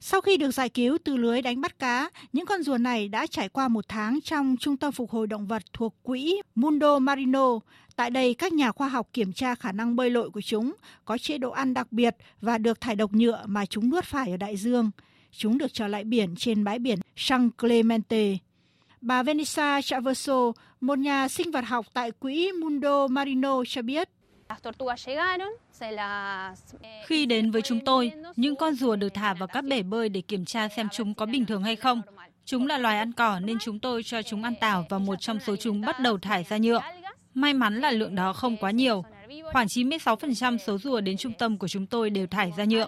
[0.00, 3.26] Sau khi được giải cứu từ lưới đánh bắt cá, những con rùa này đã
[3.26, 7.58] trải qua một tháng trong Trung tâm Phục hồi Động vật thuộc quỹ Mundo Marino.
[7.96, 10.72] Tại đây, các nhà khoa học kiểm tra khả năng bơi lội của chúng,
[11.04, 14.30] có chế độ ăn đặc biệt và được thải độc nhựa mà chúng nuốt phải
[14.30, 14.90] ở đại dương.
[15.30, 18.36] Chúng được trở lại biển trên bãi biển San Clemente.
[19.00, 24.08] Bà Vanessa Chaverso, một nhà sinh vật học tại quỹ Mundo Marino cho biết,
[27.06, 30.20] khi đến với chúng tôi, những con rùa được thả vào các bể bơi để
[30.20, 32.02] kiểm tra xem chúng có bình thường hay không.
[32.44, 35.38] Chúng là loài ăn cỏ nên chúng tôi cho chúng ăn tảo và một trong
[35.46, 36.80] số chúng bắt đầu thải ra nhựa.
[37.34, 39.04] May mắn là lượng đó không quá nhiều.
[39.52, 42.86] Khoảng 96% số rùa đến trung tâm của chúng tôi đều thải ra nhựa.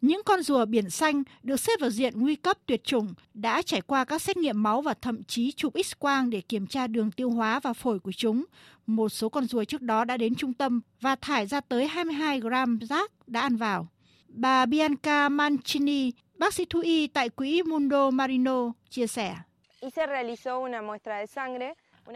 [0.00, 3.80] Những con rùa biển xanh được xếp vào diện nguy cấp tuyệt chủng đã trải
[3.80, 7.30] qua các xét nghiệm máu và thậm chí chụp X-quang để kiểm tra đường tiêu
[7.30, 8.44] hóa và phổi của chúng.
[8.86, 12.40] Một số con rùa trước đó đã đến trung tâm và thải ra tới 22
[12.40, 13.88] gram rác đã ăn vào.
[14.28, 19.36] Bà Bianca Mancini, bác sĩ thú y tại quỹ Mundo Marino, chia sẻ.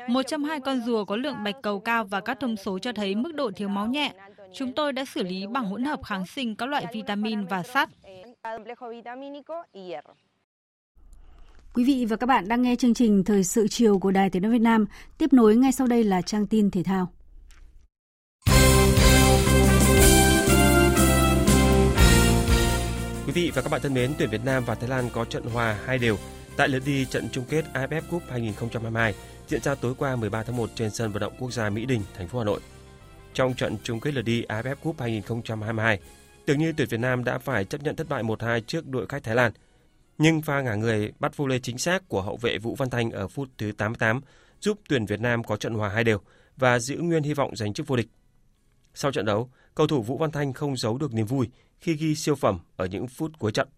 [0.09, 2.93] Một trong hai con rùa có lượng bạch cầu cao và các thông số cho
[2.93, 4.13] thấy mức độ thiếu máu nhẹ.
[4.55, 7.89] Chúng tôi đã xử lý bằng hỗn hợp kháng sinh các loại vitamin và sắt.
[11.75, 14.43] Quý vị và các bạn đang nghe chương trình Thời sự chiều của Đài Tiếng
[14.43, 14.87] nói Việt Nam.
[15.19, 17.13] Tiếp nối ngay sau đây là trang tin thể thao.
[23.27, 25.43] Quý vị và các bạn thân mến, tuyển Việt Nam và Thái Lan có trận
[25.43, 26.17] hòa hai đều
[26.59, 29.15] tại lượt đi trận chung kết AFF Cup 2022
[29.49, 32.03] diễn ra tối qua 13 tháng 1 trên sân vận động quốc gia Mỹ Đình,
[32.15, 32.61] thành phố Hà Nội.
[33.35, 36.01] Trong trận chung kết lượt đi AFF Cup 2022,
[36.47, 39.23] tưởng như tuyển Việt Nam đã phải chấp nhận thất bại 1-2 trước đội khách
[39.23, 39.53] Thái Lan.
[40.19, 43.11] Nhưng pha ngả người bắt vô lê chính xác của hậu vệ Vũ Văn Thanh
[43.11, 44.21] ở phút thứ 88
[44.61, 46.21] giúp tuyển Việt Nam có trận hòa hai đều
[46.57, 48.09] và giữ nguyên hy vọng giành chức vô địch.
[48.95, 51.49] Sau trận đấu, cầu thủ Vũ Văn Thanh không giấu được niềm vui
[51.81, 53.69] khi ghi siêu phẩm ở những phút cuối trận.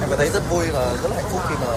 [0.00, 1.72] Em thấy rất vui và rất là hạnh phúc khi mà,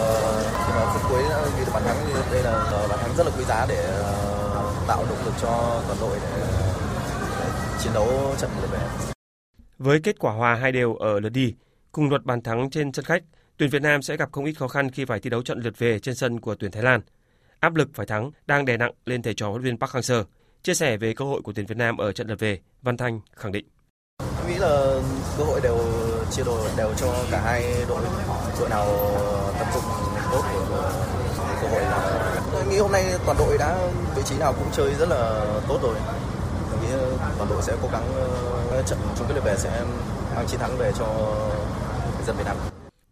[0.66, 1.24] khi mà phút cuối
[1.58, 4.74] ghi được bàn thắng như đây là bàn thắng rất là quý giá để ờ,
[4.88, 6.48] tạo động lực cho toàn đội để,
[7.40, 7.46] để
[7.84, 8.80] chiến đấu trận lượt về.
[9.78, 11.54] Với kết quả hòa hai đều ở lượt đi,
[11.92, 13.24] cùng luật bàn thắng trên sân khách,
[13.58, 15.78] tuyển Việt Nam sẽ gặp không ít khó khăn khi phải thi đấu trận lượt
[15.78, 17.02] về trên sân của tuyển Thái Lan.
[17.60, 20.24] Áp lực phải thắng đang đè nặng lên thầy trò huấn luyện viên Park Hang-seo.
[20.64, 23.20] Chia sẻ về cơ hội của tuyển Việt Nam ở trận lượt về, Văn Thanh
[23.36, 23.66] khẳng định.
[24.18, 25.00] Tôi nghĩ là
[25.38, 25.78] cơ hội đều
[26.36, 28.02] chia đều đều cho cả hai đội.
[28.60, 28.86] Đội nào
[29.60, 29.84] tập trung
[30.32, 30.58] tốt thì
[31.62, 32.22] cơ hội là
[32.52, 33.78] tôi nghĩ hôm nay toàn đội đã
[34.16, 35.96] vị trí nào cũng chơi rất là tốt rồi.
[36.72, 36.88] Tôi nghĩ
[37.38, 38.14] toàn đội sẽ cố gắng
[38.86, 39.84] trận chung kết lượt về sẽ
[40.36, 41.06] mang chiến thắng về cho
[42.28, 42.56] dân Việt Nam.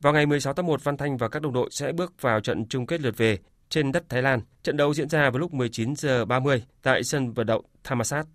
[0.02, 2.66] Vào ngày 16 tháng 1, Văn Thanh và các đồng đội sẽ bước vào trận
[2.70, 3.38] chung kết lượt về
[3.70, 4.42] trên đất Thái Lan.
[4.64, 8.26] Trận đấu diễn ra vào lúc 19 giờ 30 tại sân vận động Thammasat.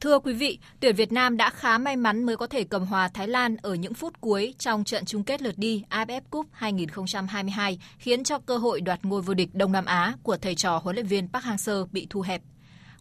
[0.00, 3.08] Thưa quý vị, tuyển Việt Nam đã khá may mắn mới có thể cầm hòa
[3.08, 7.78] Thái Lan ở những phút cuối trong trận chung kết lượt đi AFF Cup 2022,
[7.98, 10.96] khiến cho cơ hội đoạt ngôi vô địch Đông Nam Á của thầy trò huấn
[10.96, 12.42] luyện viên Park Hang-seo bị thu hẹp.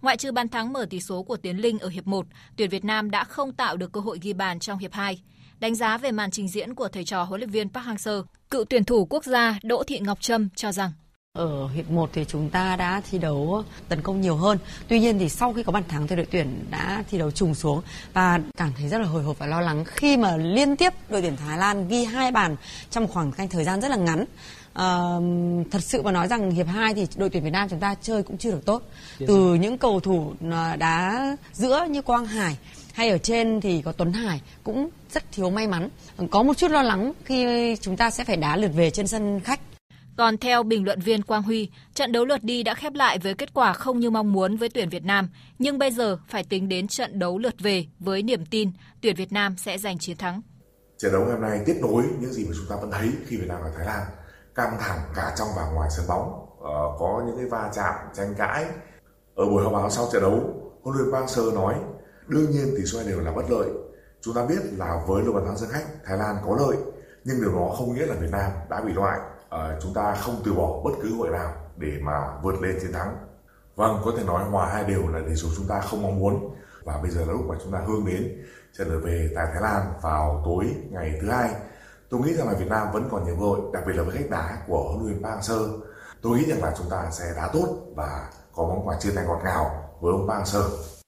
[0.01, 2.25] Ngoại trừ bàn thắng mở tỷ số của Tiến Linh ở hiệp 1,
[2.55, 5.21] tuyển Việt Nam đã không tạo được cơ hội ghi bàn trong hiệp 2.
[5.59, 8.65] Đánh giá về màn trình diễn của thầy trò huấn luyện viên Park Hang-seo, cựu
[8.65, 10.91] tuyển thủ quốc gia Đỗ Thị Ngọc Trâm cho rằng
[11.33, 14.57] ở hiệp 1 thì chúng ta đã thi đấu tấn công nhiều hơn.
[14.87, 17.55] Tuy nhiên thì sau khi có bàn thắng thì đội tuyển đã thi đấu trùng
[17.55, 17.81] xuống
[18.13, 21.21] và cảm thấy rất là hồi hộp và lo lắng khi mà liên tiếp đội
[21.21, 22.55] tuyển Thái Lan ghi hai bàn
[22.89, 24.25] trong khoảng canh thời gian rất là ngắn.
[24.73, 24.87] À,
[25.71, 28.23] thật sự mà nói rằng hiệp 2 thì đội tuyển Việt Nam chúng ta chơi
[28.23, 28.83] cũng chưa được tốt.
[29.27, 30.33] Từ những cầu thủ
[30.77, 32.57] đá giữa như Quang Hải
[32.93, 35.89] hay ở trên thì có Tuấn Hải cũng rất thiếu may mắn.
[36.31, 39.39] Có một chút lo lắng khi chúng ta sẽ phải đá lượt về trên sân
[39.39, 39.59] khách.
[40.19, 43.33] Còn theo bình luận viên Quang Huy, trận đấu lượt đi đã khép lại với
[43.33, 46.69] kết quả không như mong muốn với tuyển Việt Nam, nhưng bây giờ phải tính
[46.69, 50.41] đến trận đấu lượt về với niềm tin tuyển Việt Nam sẽ giành chiến thắng.
[50.97, 53.37] Trận đấu ngày hôm nay tiếp nối những gì mà chúng ta vẫn thấy khi
[53.37, 54.05] Việt Nam và Thái Lan
[54.55, 58.33] căng thẳng cả trong và ngoài sân bóng, ờ, có những cái va chạm, tranh
[58.37, 58.65] cãi.
[59.35, 60.53] Ở buổi họp báo sau trận đấu,
[60.83, 61.75] huấn luyện Park Sơ nói
[62.27, 63.69] đương nhiên tỷ số đều là bất lợi.
[64.21, 66.77] Chúng ta biết là với lượt bàn thắng sân khách, Thái Lan có lợi,
[67.23, 69.19] nhưng điều đó không nghĩa là Việt Nam đã bị loại.
[69.49, 72.93] Ờ, chúng ta không từ bỏ bất cứ hội nào để mà vượt lên chiến
[72.93, 73.17] thắng.
[73.75, 76.55] Vâng, có thể nói hòa hai đều là điều số chúng ta không mong muốn
[76.83, 78.45] và bây giờ là lúc mà chúng ta hướng đến
[78.77, 81.49] trận lượt về tại Thái Lan vào tối ngày thứ hai.
[82.09, 84.15] Tôi nghĩ rằng là Việt Nam vẫn còn nhiều cơ hội, đặc biệt là với
[84.15, 85.79] cách đá của huấn luyện Park Hang-seo.
[86.21, 89.25] Tôi nghĩ rằng là chúng ta sẽ đá tốt và có món quà chia tay
[89.25, 90.98] ngọt ngào với ông Park Hang-seo.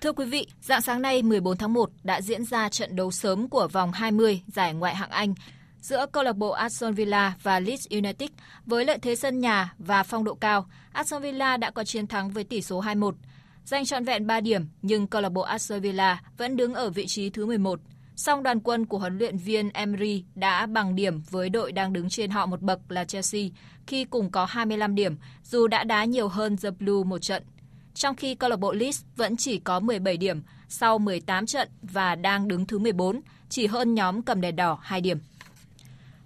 [0.00, 3.48] Thưa quý vị, dạng sáng nay 14 tháng 1 đã diễn ra trận đấu sớm
[3.48, 5.34] của vòng 20 giải ngoại hạng Anh
[5.80, 8.30] giữa câu lạc bộ Aston Villa và Leeds United
[8.66, 10.66] với lợi thế sân nhà và phong độ cao.
[10.92, 13.12] Aston Villa đã có chiến thắng với tỷ số 2-1.
[13.64, 17.06] Giành trọn vẹn 3 điểm, nhưng câu lạc bộ Aston Villa vẫn đứng ở vị
[17.06, 17.80] trí thứ 11.
[18.16, 22.08] Song đoàn quân của huấn luyện viên Emery đã bằng điểm với đội đang đứng
[22.08, 23.42] trên họ một bậc là Chelsea
[23.86, 27.42] khi cùng có 25 điểm, dù đã đá nhiều hơn The Blue một trận.
[28.00, 32.14] Trong khi câu lạc bộ Leeds vẫn chỉ có 17 điểm sau 18 trận và
[32.14, 35.18] đang đứng thứ 14, chỉ hơn nhóm cầm đèn đỏ 2 điểm.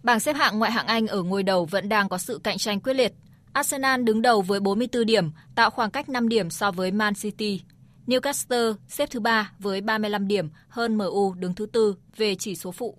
[0.02, 2.80] Bảng xếp hạng ngoại hạng Anh ở ngôi đầu vẫn đang có sự cạnh tranh
[2.80, 3.14] quyết liệt.
[3.52, 7.60] Arsenal đứng đầu với 44 điểm, tạo khoảng cách 5 điểm so với Man City.
[8.06, 12.72] Newcastle xếp thứ 3 với 35 điểm, hơn MU đứng thứ tư về chỉ số
[12.72, 12.98] phụ.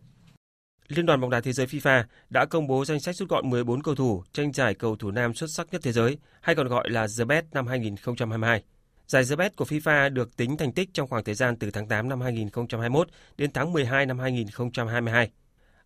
[0.87, 3.83] Liên đoàn bóng đá thế giới FIFA đã công bố danh sách rút gọn 14
[3.83, 6.89] cầu thủ tranh giải cầu thủ nam xuất sắc nhất thế giới, hay còn gọi
[6.89, 8.63] là The Best năm 2022.
[9.07, 11.87] Giải The Best của FIFA được tính thành tích trong khoảng thời gian từ tháng
[11.87, 13.07] 8 năm 2021
[13.37, 15.31] đến tháng 12 năm 2022.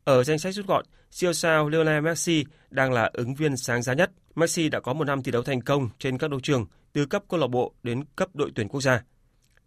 [0.04, 3.94] Ở danh sách rút gọn, siêu sao Lionel Messi đang là ứng viên sáng giá
[3.94, 4.12] nhất.
[4.36, 7.24] Messi đã có một năm thi đấu thành công trên các đấu trường, từ cấp
[7.30, 9.04] câu lạc bộ đến cấp đội tuyển quốc gia.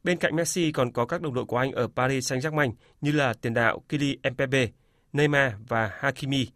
[0.04, 3.34] Bên cạnh Messi còn có các đồng đội của anh ở Paris Saint-Germain như là
[3.34, 4.68] tiền đạo Kylian Mbappe,
[5.12, 6.46] Neymar và Hakimi.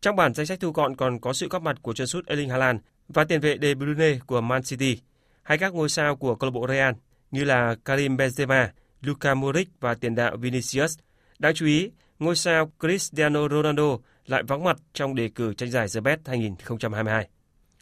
[0.00, 2.48] Trong bản danh sách thu gọn còn có sự góp mặt của chân sút Erling
[2.50, 4.98] Haaland và tiền vệ De Bruyne của Man City,
[5.42, 6.94] hay các ngôi sao của câu lạc bộ Real
[7.30, 8.68] như là Karim Benzema,
[9.00, 10.98] Luka Modric và tiền đạo Vinicius.
[11.38, 15.86] Đáng chú ý, ngôi sao Cristiano Ronaldo lại vắng mặt trong đề cử tranh giải
[15.94, 17.28] The Best 2022.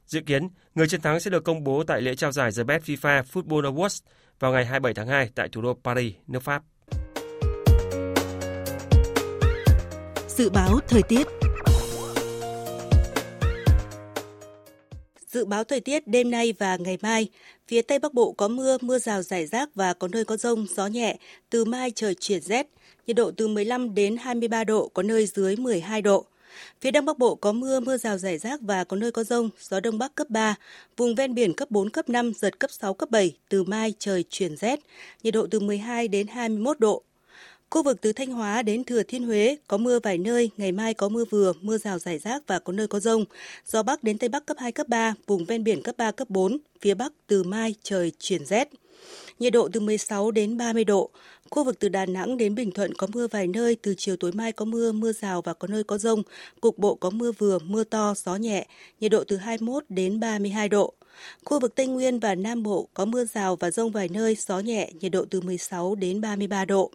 [0.07, 2.85] Dự kiến, người chiến thắng sẽ được công bố tại lễ trao giải The Best
[2.85, 4.01] FIFA Football Awards
[4.41, 6.63] vào ngày 27 tháng 2 tại thủ đô Paris, nước Pháp.
[10.39, 11.27] Dự báo thời tiết
[15.31, 17.29] Dự báo thời tiết đêm nay và ngày mai,
[17.69, 20.67] phía Tây Bắc Bộ có mưa, mưa rào rải rác và có nơi có rông,
[20.77, 21.17] gió nhẹ.
[21.51, 22.67] Từ mai trời chuyển rét,
[23.07, 26.25] nhiệt độ từ 15 đến 23 độ, có nơi dưới 12 độ.
[26.81, 29.51] Phía Đông Bắc Bộ có mưa, mưa rào rải rác và có nơi có rông,
[29.61, 30.55] gió Đông Bắc cấp 3,
[30.97, 34.25] vùng ven biển cấp 4, cấp 5, giật cấp 6, cấp 7, từ mai trời
[34.31, 34.81] chuyển rét,
[35.23, 37.03] nhiệt độ từ 12 đến 21 độ.
[37.71, 40.95] Khu vực từ Thanh Hóa đến Thừa Thiên Huế có mưa vài nơi, ngày mai
[40.95, 43.25] có mưa vừa, mưa rào rải rác và có nơi có rông.
[43.67, 46.31] Gió Bắc đến Tây Bắc cấp 2, cấp 3, vùng ven biển cấp 3, cấp
[46.31, 48.69] 4, phía Bắc từ mai trời chuyển rét.
[49.39, 51.11] Nhiệt độ từ 16 đến 30 độ.
[51.51, 54.33] Khu vực từ Đà Nẵng đến Bình Thuận có mưa vài nơi, từ chiều tối
[54.33, 56.23] mai có mưa, mưa rào và có nơi có rông.
[56.61, 58.67] Cục bộ có mưa vừa, mưa to, gió nhẹ,
[59.01, 60.95] nhiệt độ từ 21 đến 32 độ.
[61.45, 64.59] Khu vực Tây Nguyên và Nam Bộ có mưa rào và rông vài nơi, gió
[64.59, 66.91] nhẹ, nhiệt độ từ 16 đến 33 độ.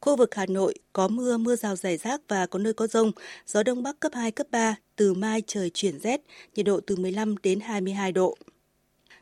[0.00, 3.12] Khu vực Hà Nội có mưa, mưa rào rải rác và có nơi có rông,
[3.46, 6.20] gió Đông Bắc cấp 2, cấp 3, từ mai trời chuyển rét,
[6.54, 8.36] nhiệt độ từ 15 đến 22 độ.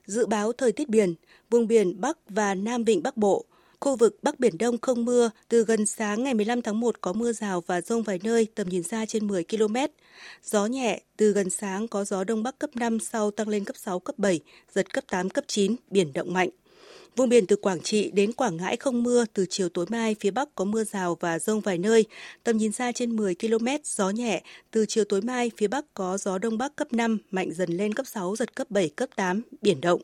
[0.07, 1.15] Dự báo thời tiết biển,
[1.51, 3.45] vùng biển Bắc và Nam Vịnh Bắc Bộ,
[3.81, 7.13] Khu vực Bắc Biển Đông không mưa, từ gần sáng ngày 15 tháng 1 có
[7.13, 9.77] mưa rào và rông vài nơi, tầm nhìn xa trên 10 km.
[10.45, 13.77] Gió nhẹ, từ gần sáng có gió Đông Bắc cấp 5 sau tăng lên cấp
[13.77, 14.41] 6, cấp 7,
[14.75, 16.49] giật cấp 8, cấp 9, biển động mạnh.
[17.17, 20.31] Vùng biển từ Quảng Trị đến Quảng Ngãi không mưa, từ chiều tối mai phía
[20.31, 22.05] Bắc có mưa rào và rông vài nơi,
[22.45, 26.19] tầm nhìn xa trên 10 km, gió nhẹ, từ chiều tối mai phía Bắc có
[26.19, 29.43] gió Đông Bắc cấp 5, mạnh dần lên cấp 6, giật cấp 7, cấp 8,
[29.63, 30.01] biển động.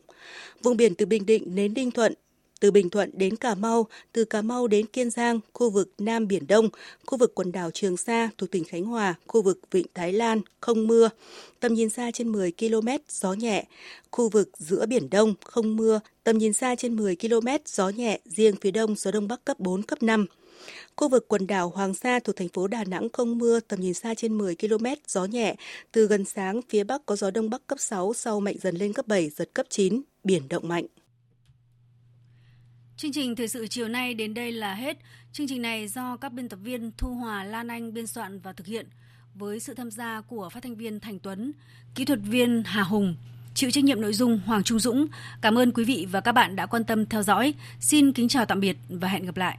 [0.63, 2.13] Vùng biển từ Bình Định đến Ninh Thuận,
[2.59, 6.27] từ Bình Thuận đến Cà Mau, từ Cà Mau đến Kiên Giang, khu vực Nam
[6.27, 6.69] Biển Đông,
[7.05, 10.41] khu vực quần đảo Trường Sa thuộc tỉnh Khánh Hòa, khu vực Vịnh Thái Lan,
[10.61, 11.09] không mưa,
[11.59, 13.65] tầm nhìn xa trên 10 km, gió nhẹ,
[14.11, 18.19] khu vực giữa Biển Đông, không mưa, tầm nhìn xa trên 10 km, gió nhẹ,
[18.25, 20.25] riêng phía đông gió đông bắc cấp 4, cấp 5.
[20.95, 23.93] Khu vực quần đảo Hoàng Sa thuộc thành phố Đà Nẵng không mưa, tầm nhìn
[23.93, 25.55] xa trên 10 km, gió nhẹ.
[25.91, 28.93] Từ gần sáng, phía Bắc có gió Đông Bắc cấp 6, sau mạnh dần lên
[28.93, 30.85] cấp 7, giật cấp 9, biển động mạnh.
[32.97, 34.97] Chương trình thời sự chiều nay đến đây là hết.
[35.31, 38.53] Chương trình này do các biên tập viên Thu Hòa, Lan Anh biên soạn và
[38.53, 38.87] thực hiện
[39.35, 41.51] với sự tham gia của phát thanh viên Thành Tuấn,
[41.95, 43.15] kỹ thuật viên Hà Hùng,
[43.53, 45.07] chịu trách nhiệm nội dung Hoàng Trung Dũng.
[45.41, 47.53] Cảm ơn quý vị và các bạn đã quan tâm theo dõi.
[47.79, 49.57] Xin kính chào tạm biệt và hẹn gặp lại.